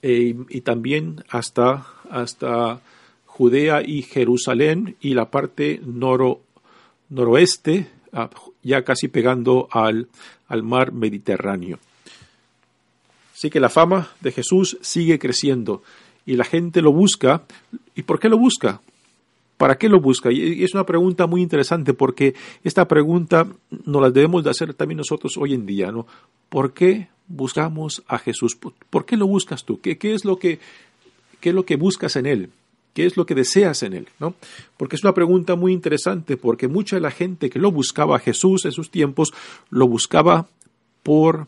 eh, 0.00 0.36
y 0.48 0.60
también 0.60 1.24
hasta, 1.28 1.88
hasta 2.08 2.80
Judea 3.26 3.82
y 3.84 4.02
Jerusalén 4.02 4.94
y 5.00 5.14
la 5.14 5.28
parte 5.30 5.80
noro, 5.84 6.40
noroeste 7.08 7.88
ya 8.62 8.84
casi 8.84 9.08
pegando 9.08 9.66
al, 9.72 10.06
al 10.46 10.62
mar 10.62 10.92
Mediterráneo. 10.92 11.80
Así 13.34 13.50
que 13.50 13.58
la 13.58 13.70
fama 13.70 14.12
de 14.20 14.30
Jesús 14.30 14.78
sigue 14.82 15.18
creciendo 15.18 15.82
y 16.24 16.36
la 16.36 16.44
gente 16.44 16.80
lo 16.80 16.92
busca. 16.92 17.42
¿Y 17.96 18.02
por 18.02 18.20
qué 18.20 18.28
lo 18.28 18.38
busca? 18.38 18.80
¿Para 19.64 19.78
qué 19.78 19.88
lo 19.88 19.98
busca? 19.98 20.30
Y 20.30 20.62
es 20.62 20.74
una 20.74 20.84
pregunta 20.84 21.26
muy 21.26 21.40
interesante 21.40 21.94
porque 21.94 22.34
esta 22.62 22.86
pregunta 22.86 23.46
nos 23.86 24.02
la 24.02 24.10
debemos 24.10 24.44
de 24.44 24.50
hacer 24.50 24.74
también 24.74 24.98
nosotros 24.98 25.38
hoy 25.38 25.54
en 25.54 25.64
día, 25.64 25.90
¿no? 25.90 26.06
¿Por 26.50 26.74
qué 26.74 27.08
buscamos 27.28 28.02
a 28.06 28.18
Jesús? 28.18 28.58
¿Por 28.90 29.06
qué 29.06 29.16
lo 29.16 29.26
buscas 29.26 29.64
tú? 29.64 29.80
¿Qué, 29.80 29.96
qué 29.96 30.12
es, 30.12 30.26
lo 30.26 30.36
que, 30.38 30.58
qué 31.40 31.48
es 31.48 31.54
lo 31.54 31.64
que 31.64 31.76
buscas 31.76 32.16
en 32.16 32.26
Él? 32.26 32.50
¿Qué 32.92 33.06
es 33.06 33.16
lo 33.16 33.24
que 33.24 33.34
deseas 33.34 33.82
en 33.84 33.94
él? 33.94 34.08
¿no? 34.20 34.34
Porque 34.76 34.96
es 34.96 35.02
una 35.02 35.14
pregunta 35.14 35.56
muy 35.56 35.72
interesante, 35.72 36.36
porque 36.36 36.68
mucha 36.68 36.96
de 36.96 37.00
la 37.00 37.10
gente 37.10 37.48
que 37.48 37.58
lo 37.58 37.72
buscaba 37.72 38.16
a 38.16 38.20
Jesús 38.20 38.66
en 38.66 38.72
sus 38.72 38.90
tiempos 38.90 39.32
lo 39.70 39.88
buscaba 39.88 40.46
por, 41.02 41.46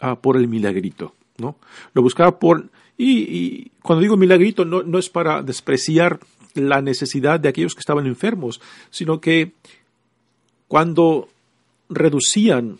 ah, 0.00 0.16
por 0.16 0.36
el 0.36 0.48
milagrito, 0.48 1.14
¿no? 1.38 1.56
Lo 1.94 2.02
buscaba 2.02 2.38
por... 2.38 2.68
Y, 2.98 3.70
cuando 3.82 4.02
digo 4.02 4.18
milagrito 4.18 4.66
no, 4.66 4.82
no 4.82 4.98
es 4.98 5.08
para 5.08 5.42
despreciar 5.42 6.20
la 6.54 6.80
necesidad 6.80 7.40
de 7.40 7.48
aquellos 7.48 7.74
que 7.74 7.80
estaban 7.80 8.06
enfermos, 8.06 8.60
sino 8.90 9.20
que 9.20 9.52
cuando 10.68 11.28
reducían 11.88 12.78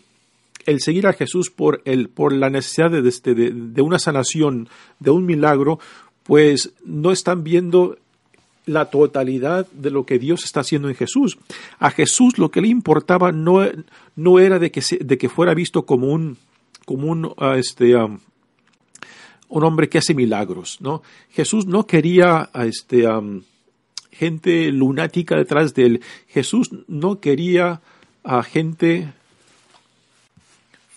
el 0.65 0.81
seguir 0.81 1.07
a 1.07 1.13
Jesús 1.13 1.51
por, 1.51 1.81
el, 1.85 2.09
por 2.09 2.33
la 2.33 2.49
necesidad 2.49 2.89
de, 2.89 3.07
este, 3.07 3.35
de, 3.35 3.51
de, 3.51 3.81
una 3.81 3.99
sanación, 3.99 4.67
de 4.99 5.11
un 5.11 5.25
milagro, 5.25 5.79
pues 6.23 6.73
no 6.83 7.11
están 7.11 7.43
viendo 7.43 7.97
la 8.65 8.89
totalidad 8.89 9.67
de 9.71 9.91
lo 9.91 10.05
que 10.05 10.17
Dios 10.17 10.43
está 10.43 10.61
haciendo 10.61 10.89
en 10.89 10.95
Jesús. 10.95 11.37
A 11.79 11.91
Jesús 11.91 12.37
lo 12.37 12.49
que 12.49 12.61
le 12.61 12.67
importaba 12.67 13.31
no, 13.31 13.63
no 14.15 14.39
era 14.39 14.57
de 14.57 14.71
que, 14.71 14.81
de 14.99 15.17
que 15.17 15.29
fuera 15.29 15.53
visto 15.53 15.85
como 15.85 16.07
un, 16.07 16.37
como 16.85 17.35
ah, 17.37 17.57
este, 17.57 17.95
um, 17.95 18.19
un 19.49 19.63
hombre 19.63 19.87
que 19.89 19.99
hace 19.99 20.13
milagros, 20.13 20.77
¿no? 20.81 21.03
Jesús 21.29 21.65
no 21.65 21.85
quería 21.85 22.49
a 22.53 22.65
este, 22.65 23.05
gente 24.17 24.71
lunática 24.71 25.35
detrás 25.35 25.73
de 25.73 25.85
él. 25.85 26.01
Jesús 26.27 26.69
no 26.87 27.19
quería 27.19 27.81
a 28.23 28.41
gente 28.43 29.13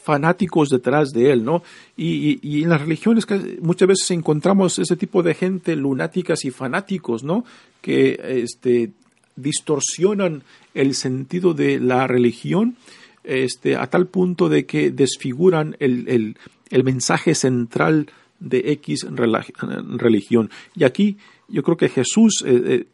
fanáticos 0.02 0.70
detrás 0.70 1.11
de 1.11 1.33
él, 1.33 1.44
¿no? 1.44 1.62
Y, 1.94 2.62
en 2.62 2.70
las 2.70 2.81
religiones 2.81 3.26
muchas 3.61 3.88
veces 3.88 4.11
encontramos 4.12 4.78
ese 4.78 4.96
tipo 4.96 5.22
de 5.22 5.35
gente 5.35 5.76
lunáticas 5.76 6.46
y 6.46 6.50
fanáticos, 6.50 7.24
¿no? 7.24 7.44
Que 7.83 8.18
este, 8.42 8.92
distorsionan 9.37 10.44
el 10.72 10.94
sentido 10.94 11.52
de 11.52 11.78
la 11.78 12.07
religión 12.07 12.76
este, 13.22 13.76
a 13.76 13.87
tal 13.88 14.07
punto 14.07 14.48
de 14.48 14.64
que 14.64 14.90
desfiguran 14.90 15.76
el, 15.78 16.37
mensaje 16.83 17.35
central 17.35 18.09
de 18.40 18.72
X 18.72 19.07
religión. 19.11 20.50
Y 20.74 20.85
aquí 20.85 21.18
yo 21.48 21.62
creo 21.62 21.76
que 21.76 21.90
Jesús 21.90 22.42
eh, 22.46 22.62
eh, 22.64 22.87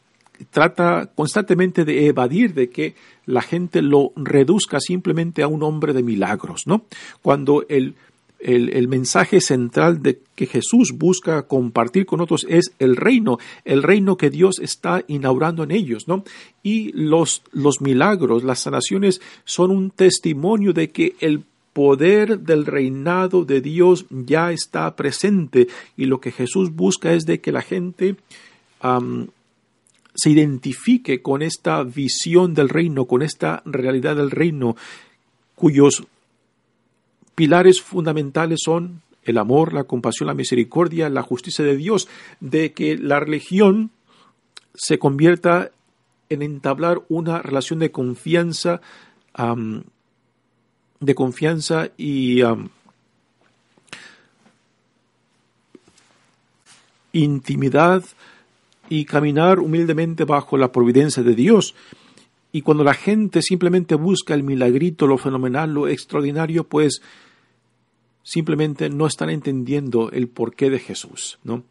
trata 0.51 1.11
constantemente 1.15 1.85
de 1.85 2.07
evadir 2.07 2.55
de 2.55 2.71
que 2.71 2.95
la 3.27 3.43
gente 3.43 3.83
lo 3.83 4.13
reduzca 4.17 4.81
simplemente 4.81 5.43
a 5.43 5.49
un 5.49 5.63
hombre 5.63 5.93
de 5.93 6.03
milagros, 6.03 6.67
¿no? 6.67 6.85
Cuando 7.23 7.65
el, 7.69 7.95
el, 8.45 8.89
mensaje 8.89 9.41
central 9.41 10.03
de 10.03 10.21
que 10.35 10.47
Jesús 10.47 10.93
busca 10.95 11.47
compartir 11.47 12.05
con 12.05 12.21
otros 12.21 12.47
es 12.49 12.73
el 12.79 12.97
reino, 12.97 13.39
el 13.65 13.83
reino 13.83 14.17
que 14.17 14.31
Dios 14.31 14.59
está 14.59 15.03
inaugurando 15.09 15.63
en 15.65 15.71
ellos, 15.71 16.07
¿no? 16.09 16.25
Y 16.63 16.93
los, 16.93 17.43
los 17.53 17.81
milagros, 17.81 18.45
las 18.45 18.61
sanaciones 18.61 19.21
son 19.45 19.71
un 19.71 19.91
testimonio 19.91 20.73
de 20.73 20.91
que 20.91 21.15
el 21.21 21.45
poder 21.73 22.41
del 22.41 22.67
reinado 22.67 23.45
de 23.45 23.61
Dios 23.61 24.07
ya 24.11 24.53
está 24.53 24.95
presente 24.95 25.67
y 25.97 26.05
lo 26.05 26.21
que 26.21 26.31
Jesús 26.31 26.75
busca 26.75 27.13
es 27.13 27.25
de 27.27 27.41
que 27.41 27.51
la 27.51 27.63
gente 27.63 28.17
se 30.15 30.31
identifique 30.31 31.23
con 31.23 31.43
esta 31.43 31.83
visión 31.83 32.55
del 32.55 32.69
reino, 32.69 33.07
con 33.07 33.23
esta 33.23 33.63
realidad 33.65 34.17
del 34.17 34.31
reino, 34.31 34.77
cuyos 35.55 36.05
pilares 37.35 37.81
fundamentales 37.81 38.61
son 38.65 39.03
el 39.25 39.39
amor, 39.39 39.73
la 39.73 39.85
compasión, 39.85 40.27
la 40.27 40.35
misericordia, 40.35 41.09
la 41.09 41.23
justicia 41.23 41.65
de 41.65 41.77
Dios, 41.77 42.09
de 42.41 42.73
que 42.73 42.97
la 42.97 43.21
religión 43.21 43.91
se 44.75 44.99
convierta 44.99 45.71
en 46.29 46.43
entablar 46.43 47.03
una 47.09 47.43
relación 47.43 47.79
de 47.79 47.91
confianza, 47.91 48.81
de 51.01 51.15
confianza 51.15 51.91
y 51.97 52.43
intimidad 57.13 58.05
y 58.89 59.05
caminar 59.05 59.61
humildemente 59.61 60.25
bajo 60.25 60.57
la 60.57 60.73
providencia 60.73 61.23
de 61.23 61.35
Dios. 61.35 61.75
Y 62.53 62.63
cuando 62.63 62.85
la 62.85 62.95
gente 62.95 63.43
simplemente 63.43 63.95
busca 63.95 64.35
el 64.35 64.43
milagrito, 64.43 65.07
lo 65.07 65.19
fenomenal, 65.19 65.73
lo 65.73 65.89
extraordinario, 65.89 66.65
pues 66.65 67.03
simplemente 68.23 68.89
no 68.91 69.07
están 69.07 69.31
entendiendo 69.31 70.11
el 70.11 70.29
porqué 70.29 70.71
de 70.71 70.79
Jesús, 70.79 71.39
¿no? 71.45 71.65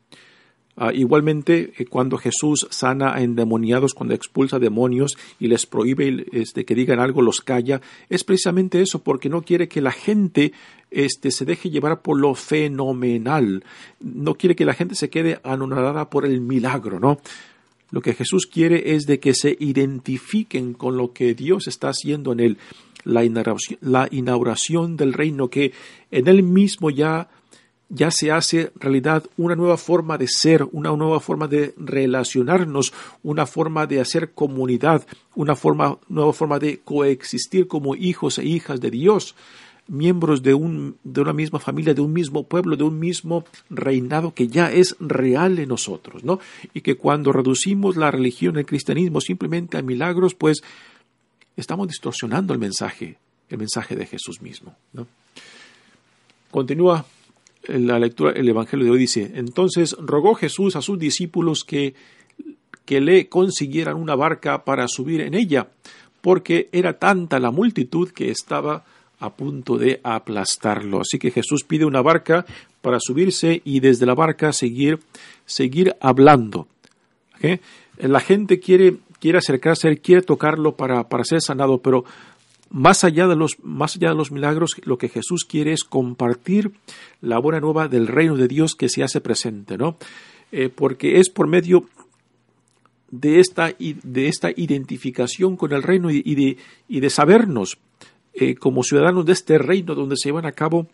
Ah, 0.76 0.92
igualmente, 0.92 1.74
eh, 1.78 1.86
cuando 1.86 2.18
Jesús 2.18 2.68
sana 2.72 3.14
a 3.14 3.22
endemoniados, 3.22 3.94
cuando 3.94 4.16
expulsa 4.16 4.58
demonios 4.58 5.18
y 5.40 5.48
les 5.48 5.68
prohíbe 5.68 6.26
este, 6.32 6.66
que 6.66 6.74
digan 6.74 7.00
algo, 7.00 7.22
los 7.22 7.42
calla, 7.42 7.80
es 8.10 8.24
precisamente 8.24 8.82
eso, 8.82 9.04
porque 9.04 9.30
no 9.30 9.44
quiere 9.44 9.68
que 9.68 9.82
la 9.82 9.92
gente 9.92 10.52
este, 10.90 11.30
se 11.30 11.46
deje 11.46 11.70
llevar 11.70 12.02
por 12.02 12.20
lo 12.20 12.34
fenomenal, 12.34 13.64
no 14.00 14.34
quiere 14.34 14.56
que 14.56 14.66
la 14.66 14.74
gente 14.74 14.96
se 14.96 15.12
quede 15.12 15.40
anonadada 15.44 16.10
por 16.10 16.26
el 16.26 16.42
milagro, 16.42 17.00
¿no? 17.00 17.20
Lo 17.92 18.02
que 18.02 18.16
Jesús 18.16 18.48
quiere 18.48 18.96
es 18.96 19.06
de 19.06 19.20
que 19.20 19.36
se 19.36 19.56
identifiquen 19.60 20.74
con 20.74 20.98
lo 20.98 21.14
que 21.14 21.36
Dios 21.36 21.68
está 21.68 21.90
haciendo 21.90 22.32
en 22.32 22.40
él, 22.40 22.58
la 23.04 23.24
inauguración, 23.24 23.78
la 23.82 24.08
inauguración 24.10 24.98
del 24.98 25.14
reino, 25.14 25.50
que 25.50 25.74
en 26.10 26.28
él 26.28 26.42
mismo 26.42 26.90
ya 26.90 27.30
ya 27.94 28.10
se 28.10 28.32
hace 28.32 28.72
realidad 28.76 29.24
una 29.38 29.56
nueva 29.56 29.78
forma 29.78 30.18
de 30.18 30.28
ser, 30.28 30.68
una 30.72 30.92
nueva 30.92 31.20
forma 31.20 31.48
de 31.48 31.76
relacionarnos, 31.78 32.92
una 33.22 33.46
forma 33.46 33.86
de 33.86 34.02
hacer 34.02 34.32
comunidad, 34.32 35.06
una 35.36 35.56
forma, 35.56 36.00
nueva 36.10 36.34
forma 36.34 36.58
de 36.58 36.80
coexistir 36.80 37.68
como 37.68 37.96
hijos 37.96 38.40
e 38.40 38.46
hijas 38.46 38.82
de 38.82 38.90
Dios, 38.90 39.36
miembros 39.88 40.42
de, 40.42 40.56
un, 40.56 40.98
de 41.04 41.22
una 41.22 41.34
misma 41.34 41.60
familia, 41.60 41.94
de 41.94 42.02
un 42.02 42.14
mismo 42.14 42.48
pueblo, 42.48 42.76
de 42.76 42.84
un 42.84 43.00
mismo 43.00 43.46
reinado 43.70 44.34
que 44.34 44.48
ya 44.48 44.72
es 44.72 44.96
real 45.00 45.60
en 45.60 45.70
nosotros, 45.70 46.24
¿no? 46.24 46.40
Y 46.74 46.82
que 46.82 46.96
cuando 46.96 47.32
reducimos 47.32 47.96
la 47.96 48.10
religión, 48.10 48.58
el 48.58 48.66
cristianismo 48.66 49.22
simplemente 49.22 49.78
a 49.78 49.84
milagros, 49.84 50.34
pues 50.34 50.64
estamos 51.56 51.88
distorsionando 51.88 52.54
el 52.54 52.60
mensaje, 52.60 53.18
el 53.50 53.60
mensaje 53.60 53.96
de 53.96 54.08
Jesús 54.08 54.42
mismo. 54.42 54.76
Continúa 56.50 57.06
la 57.68 58.00
lectura, 58.00 58.32
el 58.32 58.48
Evangelio 58.50 58.86
de 58.86 58.92
hoy 58.92 59.00
dice, 59.00 59.32
entonces 59.36 59.96
rogó 60.00 60.36
Jesús 60.36 60.76
a 60.76 60.82
sus 60.82 61.00
discípulos 61.00 61.64
que, 61.64 61.94
que 62.86 63.00
le 63.00 63.30
consiguieran 63.30 63.96
una 63.96 64.16
barca 64.16 64.66
para 64.66 64.88
subir 64.88 65.22
en 65.22 65.34
ella, 65.34 65.70
porque 66.22 66.70
era 66.72 67.00
tanta 67.00 67.40
la 67.40 67.52
multitud 67.52 68.10
que 68.10 68.30
estaba 68.32 68.84
a 69.20 69.30
punto 69.30 69.78
de 69.78 70.02
aplastarlo. 70.04 71.02
Así 71.02 71.18
que 71.18 71.32
Jesús 71.32 71.64
pide 71.64 71.86
una 71.86 72.02
barca 72.02 72.46
para 72.82 72.98
subirse 73.00 73.62
y 73.64 73.80
desde 73.80 74.06
la 74.06 74.16
barca 74.16 74.52
seguir, 74.52 75.00
seguir 75.46 75.96
hablando. 76.02 76.68
La 77.98 78.20
gente 78.20 78.60
quiere, 78.60 78.98
quiere 79.20 79.38
acercarse, 79.38 79.98
quiere 79.98 80.22
tocarlo 80.22 80.76
para, 80.76 81.08
para 81.08 81.24
ser 81.24 81.42
sanado, 81.42 81.78
pero 81.78 82.04
más 82.74 83.04
allá, 83.04 83.28
de 83.28 83.36
los, 83.36 83.64
más 83.64 83.96
allá 83.96 84.10
de 84.10 84.16
los 84.16 84.32
milagros, 84.32 84.82
lo 84.84 84.98
que 84.98 85.08
Jesús 85.08 85.46
quiere 85.46 85.74
es 85.74 85.84
compartir 85.84 86.72
la 87.22 87.38
buena 87.38 87.60
nueva 87.60 87.88
del 87.88 88.08
reino 88.08 88.36
de 88.36 88.48
Dios 88.48 88.74
que 88.76 88.90
se 88.90 89.04
hace 89.04 89.22
presente, 89.22 89.78
¿no? 89.78 89.96
Eh, 90.52 90.70
porque 90.70 91.20
es 91.20 91.30
por 91.30 91.48
medio 91.48 91.86
de 93.12 93.40
esta, 93.40 93.72
de 93.78 94.28
esta 94.28 94.50
identificación 94.56 95.56
con 95.56 95.72
el 95.72 95.84
reino 95.84 96.10
y, 96.10 96.22
de, 96.34 96.58
y 96.88 97.00
de, 97.00 97.10
sabernos 97.12 97.78
eh, 98.34 98.56
como 98.56 98.82
ciudadanos 98.82 99.28
de 99.28 99.34
este 99.34 99.60
reino 99.60 99.94
donde 99.94 100.18
se 100.18 100.30
llevan 100.30 100.48
a 100.48 100.52
cabo 100.52 100.88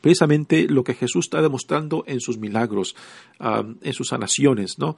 precisamente 0.00 0.66
lo 0.68 0.82
que 0.82 0.94
Jesús 0.94 1.26
está 1.26 1.40
demostrando 1.40 2.02
en 2.08 2.20
sus 2.20 2.38
milagros, 2.38 2.96
en 3.38 3.92
sus 3.92 4.08
sanaciones, 4.08 4.80
¿no? 4.80 4.96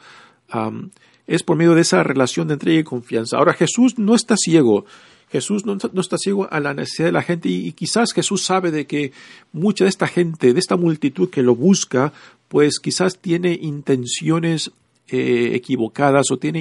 es 1.27 1.43
por 1.43 1.59
medio 1.59 1.75
de 1.75 1.83
esa 1.83 2.03
relación 2.03 2.49
de 2.49 2.55
entrega 2.55 2.81
y 2.81 2.85
confianza. 2.85 3.37
Ahora 3.37 3.53
Jesús 3.53 3.99
no 3.99 4.15
está 4.15 4.35
ciego, 4.39 4.87
Jesús 5.31 5.65
no, 5.67 5.77
está 6.01 6.19
ciego 6.19 6.49
a 6.51 6.61
la 6.61 6.75
necesidad 6.75 7.09
de 7.09 7.13
la 7.13 7.23
gente 7.23 7.49
y, 7.49 7.73
quizás 7.73 8.13
Jesús 8.13 8.45
sabe 8.45 8.71
de 8.71 8.87
que 8.87 9.13
mucha 9.53 9.85
de 9.85 9.91
esta 9.91 10.07
gente, 10.07 10.53
de 10.53 10.59
esta 10.61 10.77
multitud 10.77 11.31
que 11.31 11.43
lo 11.43 11.55
busca, 11.55 12.13
pues 12.49 12.79
quizás 12.79 13.19
tiene 13.19 13.59
intenciones 13.61 14.71
eh, 15.09 15.51
equivocadas 15.55 16.31
o 16.31 16.39
tiene 16.39 16.61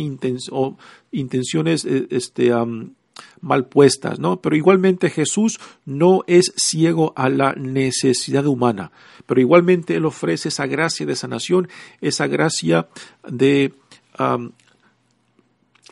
intenciones 1.12 1.86
eh, 1.86 2.08
este, 2.10 2.52
mal 3.42 3.66
puestas, 3.66 4.20
¿no? 4.20 4.42
Pero 4.42 4.56
igualmente 4.56 5.10
Jesús 5.10 5.60
no 5.86 6.24
es 6.28 6.52
ciego 6.56 7.14
a 7.16 7.30
la 7.30 7.54
necesidad 7.54 8.46
humana, 8.46 8.92
pero 9.26 9.40
igualmente 9.40 9.96
Él 9.96 10.06
ofrece 10.06 10.50
esa 10.50 10.66
gracia 10.66 11.06
de 11.06 11.16
sanación, 11.16 11.70
esa 12.02 12.28
gracia 12.28 12.88
de 13.28 13.74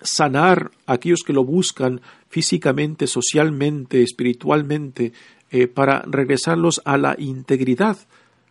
sanar 0.02 0.72
a 0.86 0.94
aquellos 0.94 1.24
que 1.26 1.34
lo 1.34 1.44
buscan 1.44 2.02
físicamente, 2.30 3.08
socialmente, 3.08 4.04
espiritualmente, 4.04 5.14
eh, 5.50 5.68
para 5.68 6.02
regresarlos 6.08 6.82
a 6.86 6.98
la 6.98 7.16
integridad, 7.18 7.98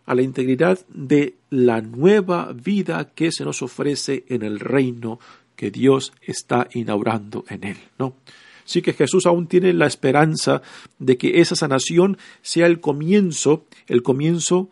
a 0.05 0.15
la 0.15 0.21
integridad 0.21 0.79
de 0.87 1.35
la 1.49 1.81
nueva 1.81 2.53
vida 2.53 3.09
que 3.15 3.31
se 3.31 3.43
nos 3.43 3.61
ofrece 3.61 4.23
en 4.27 4.43
el 4.43 4.59
reino 4.59 5.19
que 5.55 5.71
Dios 5.71 6.13
está 6.21 6.67
inaugurando 6.73 7.43
en 7.49 7.63
él, 7.63 7.77
¿no? 7.97 8.15
Sí 8.65 8.81
que 8.81 8.93
Jesús 8.93 9.25
aún 9.25 9.47
tiene 9.47 9.73
la 9.73 9.87
esperanza 9.87 10.61
de 10.99 11.17
que 11.17 11.41
esa 11.41 11.55
sanación 11.55 12.17
sea 12.41 12.67
el 12.67 12.79
comienzo, 12.79 13.65
el 13.87 14.03
comienzo 14.03 14.69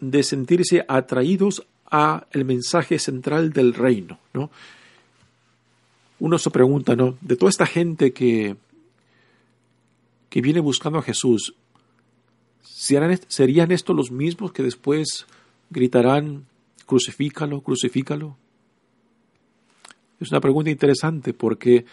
de 0.00 0.22
sentirse 0.22 0.84
atraídos 0.88 1.66
a 1.90 2.26
el 2.32 2.44
mensaje 2.44 2.98
central 2.98 3.52
del 3.52 3.74
reino, 3.74 4.18
¿no? 4.34 4.50
Uno 6.20 6.38
se 6.38 6.50
pregunta, 6.50 6.96
¿no? 6.96 7.16
De 7.20 7.36
toda 7.36 7.50
esta 7.50 7.66
gente 7.66 8.12
que, 8.12 8.56
que 10.28 10.40
viene 10.40 10.60
buscando 10.60 10.98
a 10.98 11.02
Jesús, 11.02 11.54
¿serían 12.62 13.72
estos 13.72 13.96
los 13.96 14.10
mismos 14.10 14.52
que 14.52 14.62
después 14.62 15.26
gritarán, 15.70 16.46
crucifícalo, 16.86 17.60
crucifícalo? 17.60 18.36
Es 20.20 20.30
una 20.30 20.40
pregunta 20.40 20.70
interesante 20.70 21.32
porque 21.32 21.84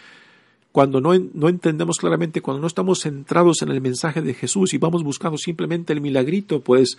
cuando 0.71 0.99
no, 0.99 1.17
no, 1.33 1.47
entendemos 1.47 1.97
claramente, 1.97 2.41
cuando 2.41 2.59
no 2.59 2.67
estamos 2.67 2.99
centrados 2.99 3.61
en 3.61 3.69
el 3.69 3.79
mensaje 3.79 4.21
de 4.21 4.33
Jesús 4.33 4.73
y 4.73 4.77
vamos 4.77 5.03
buscando 5.03 5.37
simplemente 5.37 5.93
el 5.93 6.01
milagrito, 6.01 6.61
pues 6.61 6.97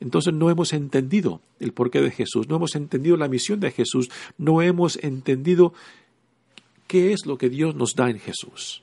entonces 0.00 0.34
no 0.34 0.50
hemos 0.50 0.72
entendido 0.72 1.40
el 1.60 1.72
porqué 1.72 2.02
de 2.02 2.10
Jesús, 2.10 2.48
no 2.48 2.56
hemos 2.56 2.74
entendido 2.74 3.16
la 3.16 3.28
misión 3.28 3.60
de 3.60 3.70
Jesús, 3.70 4.10
no 4.36 4.60
hemos 4.60 4.96
entendido 5.02 5.72
qué 6.92 7.14
es 7.14 7.24
lo 7.24 7.38
que 7.38 7.48
Dios 7.48 7.74
nos 7.74 7.94
da 7.94 8.10
en 8.10 8.20
Jesús. 8.20 8.82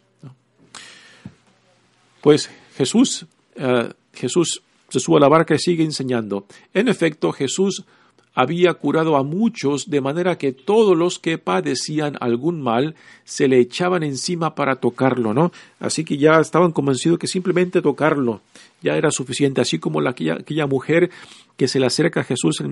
Pues 2.21 2.49
Jesús, 2.75 3.27
eh, 3.55 3.93
Jesús 4.13 4.63
se 4.87 4.99
sube 4.99 5.17
a 5.17 5.19
la 5.19 5.27
barca 5.27 5.53
y 5.53 5.59
sigue 5.59 5.83
enseñando. 5.83 6.47
En 6.73 6.87
efecto, 6.87 7.31
Jesús 7.31 7.85
había 8.33 8.73
curado 8.73 9.15
a 9.15 9.21
muchos 9.21 9.91
de 9.91 10.01
manera 10.01 10.39
que 10.39 10.53
todos 10.53 10.97
los 10.97 11.19
que 11.19 11.37
padecían 11.37 12.17
algún 12.19 12.63
mal 12.63 12.95
se 13.25 13.47
le 13.47 13.59
echaban 13.59 14.01
encima 14.01 14.55
para 14.55 14.77
tocarlo, 14.77 15.35
¿no? 15.35 15.51
Así 15.79 16.03
que 16.03 16.17
ya 16.17 16.39
estaban 16.39 16.71
convencidos 16.71 17.19
que 17.19 17.27
simplemente 17.27 17.79
tocarlo 17.79 18.41
ya 18.81 18.95
era 18.95 19.11
suficiente, 19.11 19.61
así 19.61 19.77
como 19.77 20.01
la, 20.01 20.11
aquella, 20.11 20.65
mujer 20.65 21.11
que 21.57 21.67
se 21.67 21.79
le 21.79 21.85
acerca 21.85 22.21
a 22.21 22.23
Jesús 22.23 22.63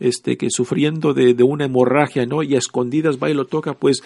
este, 0.00 0.36
que 0.36 0.48
sufriendo 0.50 1.12
de, 1.12 1.34
de, 1.34 1.44
una 1.44 1.66
hemorragia, 1.66 2.26
¿no? 2.26 2.42
Y 2.42 2.56
a 2.56 2.58
escondidas 2.58 3.18
va 3.22 3.30
y 3.30 3.34
lo 3.34 3.44
toca, 3.44 3.74
pues 3.74 4.02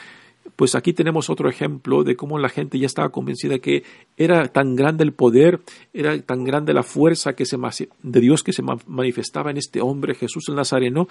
pues 0.57 0.75
aquí 0.75 0.93
tenemos 0.93 1.31
otro 1.31 1.49
ejemplo 1.49 2.05
de 2.05 2.17
cómo 2.17 2.39
la 2.39 2.49
gente 2.49 2.79
ya 2.79 2.87
estaba 2.87 3.11
convencida 3.11 3.59
que 3.59 3.83
era 4.17 4.49
tan 4.49 4.77
grande 4.77 5.05
el 5.05 5.13
poder, 5.13 5.61
era 5.93 6.21
tan 6.23 6.45
grande 6.45 6.73
la 6.75 6.83
fuerza 6.83 7.35
que 7.35 7.45
se, 7.45 7.57
de 8.03 8.21
Dios 8.21 8.43
que 8.43 8.53
se 8.53 8.63
manifestaba 8.87 9.51
en 9.51 9.57
este 9.57 9.81
hombre 9.81 10.15
Jesús 10.15 10.45
el 10.49 10.55
Nazareno, 10.55 11.09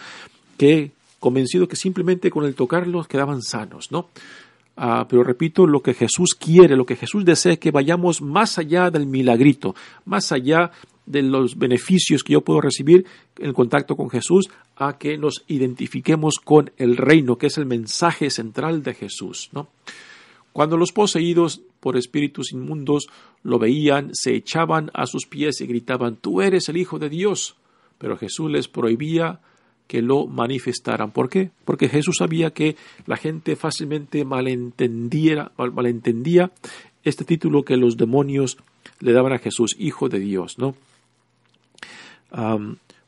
que 0.57 0.91
convencido 1.19 1.67
que 1.67 1.75
simplemente 1.75 2.29
con 2.29 2.45
el 2.45 2.55
tocarlo 2.55 3.03
quedaban 3.03 3.41
sanos, 3.41 3.91
¿no? 3.91 4.09
Ah, 4.75 5.05
pero 5.07 5.23
repito, 5.23 5.67
lo 5.67 5.81
que 5.81 5.93
Jesús 5.93 6.33
quiere, 6.33 6.75
lo 6.75 6.85
que 6.85 6.95
Jesús 6.95 7.23
desea 7.23 7.53
es 7.53 7.59
que 7.59 7.69
vayamos 7.69 8.21
más 8.21 8.57
allá 8.57 8.89
del 8.89 9.05
milagrito, 9.05 9.75
más 10.05 10.31
allá 10.31 10.71
de 11.05 11.21
los 11.21 11.57
beneficios 11.57 12.23
que 12.23 12.33
yo 12.33 12.41
puedo 12.41 12.61
recibir 12.61 13.05
en 13.37 13.53
contacto 13.53 13.95
con 13.95 14.09
Jesús 14.09 14.49
a 14.75 14.97
que 14.97 15.17
nos 15.17 15.43
identifiquemos 15.47 16.35
con 16.43 16.71
el 16.77 16.97
reino, 16.97 17.37
que 17.37 17.47
es 17.47 17.57
el 17.57 17.65
mensaje 17.65 18.29
central 18.29 18.83
de 18.83 18.93
Jesús. 18.93 19.49
¿no? 19.51 19.67
Cuando 20.53 20.77
los 20.77 20.91
poseídos 20.91 21.61
por 21.79 21.97
espíritus 21.97 22.53
inmundos 22.53 23.07
lo 23.43 23.59
veían, 23.59 24.11
se 24.13 24.35
echaban 24.35 24.91
a 24.93 25.05
sus 25.05 25.25
pies 25.25 25.59
y 25.61 25.67
gritaban, 25.67 26.15
Tú 26.15 26.41
eres 26.41 26.69
el 26.69 26.77
Hijo 26.77 26.99
de 26.99 27.09
Dios. 27.09 27.55
Pero 27.97 28.17
Jesús 28.17 28.49
les 28.51 28.67
prohibía 28.67 29.39
que 29.87 30.01
lo 30.01 30.27
manifestaran. 30.27 31.11
¿Por 31.11 31.29
qué? 31.29 31.51
Porque 31.65 31.89
Jesús 31.89 32.17
sabía 32.19 32.51
que 32.51 32.75
la 33.05 33.17
gente 33.17 33.55
fácilmente 33.55 34.23
malentendía 34.25 35.51
este 37.03 37.25
título 37.25 37.63
que 37.63 37.77
los 37.77 37.97
demonios 37.97 38.57
le 38.99 39.11
daban 39.11 39.33
a 39.33 39.39
Jesús, 39.39 39.75
Hijo 39.77 40.07
de 40.09 40.19
Dios, 40.19 40.57
¿no? 40.57 40.75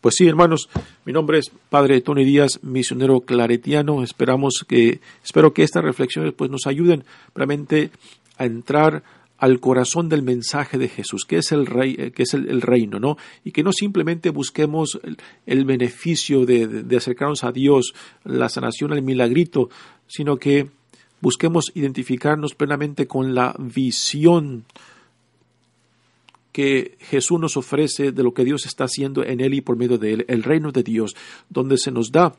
Pues 0.01 0.15
sí, 0.15 0.27
hermanos, 0.27 0.69
mi 1.03 1.13
nombre 1.13 1.39
es 1.39 1.51
Padre 1.69 1.99
Tony 2.01 2.23
Díaz, 2.23 2.59
misionero 2.61 3.21
claretiano. 3.21 4.03
Esperamos 4.03 4.63
que, 4.67 4.99
espero 5.23 5.53
que 5.53 5.63
estas 5.63 5.83
reflexiones 5.83 6.33
pues, 6.33 6.51
nos 6.51 6.67
ayuden 6.67 7.03
realmente 7.33 7.89
a 8.38 8.45
entrar 8.45 9.03
al 9.38 9.59
corazón 9.59 10.07
del 10.07 10.21
mensaje 10.21 10.77
de 10.77 10.89
Jesús, 10.89 11.25
que 11.25 11.38
es 11.38 11.51
el 11.51 11.65
rey, 11.65 11.95
eh, 11.97 12.11
que 12.11 12.23
es 12.23 12.33
el, 12.35 12.61
reino, 12.61 12.99
¿no? 12.99 13.17
Y 13.43 13.51
que 13.51 13.63
no 13.63 13.73
simplemente 13.73 14.29
busquemos 14.29 14.99
el, 15.45 15.65
beneficio 15.65 16.45
de, 16.45 16.67
de, 16.67 16.97
acercarnos 16.97 17.43
a 17.43 17.51
Dios, 17.51 17.93
la 18.23 18.47
sanación, 18.47 18.93
el 18.93 19.01
milagrito, 19.01 19.69
sino 20.07 20.38
que 20.38 20.69
busquemos 21.19 21.71
identificarnos 21.73 22.53
plenamente 22.53 23.07
con 23.07 23.33
la 23.33 23.55
visión 23.57 24.65
que 26.55 26.95
Jesús 27.01 27.37
nos 27.37 27.57
ofrece 27.57 28.13
de 28.13 28.23
lo 28.23 28.33
que 28.33 28.45
Dios 28.45 28.65
está 28.65 28.85
haciendo 28.85 29.25
en 29.25 29.41
Él 29.41 29.55
y 29.55 29.59
por 29.59 29.75
medio 29.75 29.97
de 29.97 30.13
Él, 30.13 30.25
el 30.29 30.41
reino 30.41 30.71
de 30.71 30.83
Dios, 30.83 31.13
donde 31.49 31.77
se 31.77 31.91
nos 31.91 32.13
da 32.13 32.33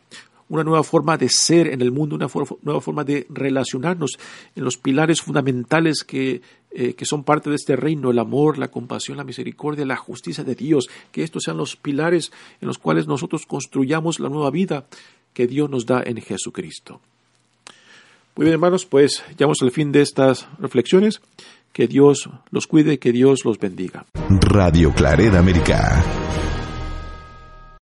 una 0.48 0.64
nueva 0.64 0.82
forma 0.82 1.18
de 1.18 1.28
ser 1.28 1.66
en 1.66 1.82
el 1.82 1.92
mundo, 1.92 2.16
una 2.16 2.28
nueva 2.62 2.80
forma 2.80 3.04
de 3.04 3.26
relacionarnos 3.28 4.12
en 4.54 4.64
los 4.64 4.78
pilares 4.78 5.20
fundamentales 5.20 6.02
que, 6.02 6.40
eh, 6.70 6.94
que, 6.94 7.04
son 7.04 7.24
parte 7.24 7.50
de 7.50 7.56
este 7.56 7.76
reino, 7.76 8.10
el 8.10 8.18
amor, 8.18 8.56
la 8.56 8.68
compasión, 8.68 9.18
la 9.18 9.24
misericordia, 9.24 9.84
la 9.84 9.96
justicia 9.96 10.44
de 10.44 10.54
Dios, 10.54 10.88
que 11.12 11.22
estos 11.22 11.42
sean 11.42 11.58
los 11.58 11.76
pilares 11.76 12.32
en 12.62 12.68
los 12.68 12.78
cuales 12.78 13.06
nosotros 13.06 13.44
construyamos 13.44 14.18
la 14.18 14.30
nueva 14.30 14.50
vida 14.50 14.86
que 15.34 15.46
Dios 15.46 15.68
nos 15.68 15.84
da 15.84 16.02
en 16.02 16.22
Jesucristo. 16.22 17.02
Muy 18.34 18.44
bien, 18.44 18.54
hermanos, 18.54 18.86
pues 18.86 19.22
llegamos 19.30 19.60
al 19.60 19.72
fin 19.72 19.92
de 19.92 20.00
estas 20.00 20.48
reflexiones. 20.58 21.20
Que 21.76 21.86
Dios 21.86 22.30
los 22.50 22.66
cuide, 22.66 22.98
que 22.98 23.12
Dios 23.12 23.44
los 23.44 23.58
bendiga. 23.58 24.06
Radio 24.30 24.94
Clareda 24.94 25.40
América. 25.40 26.02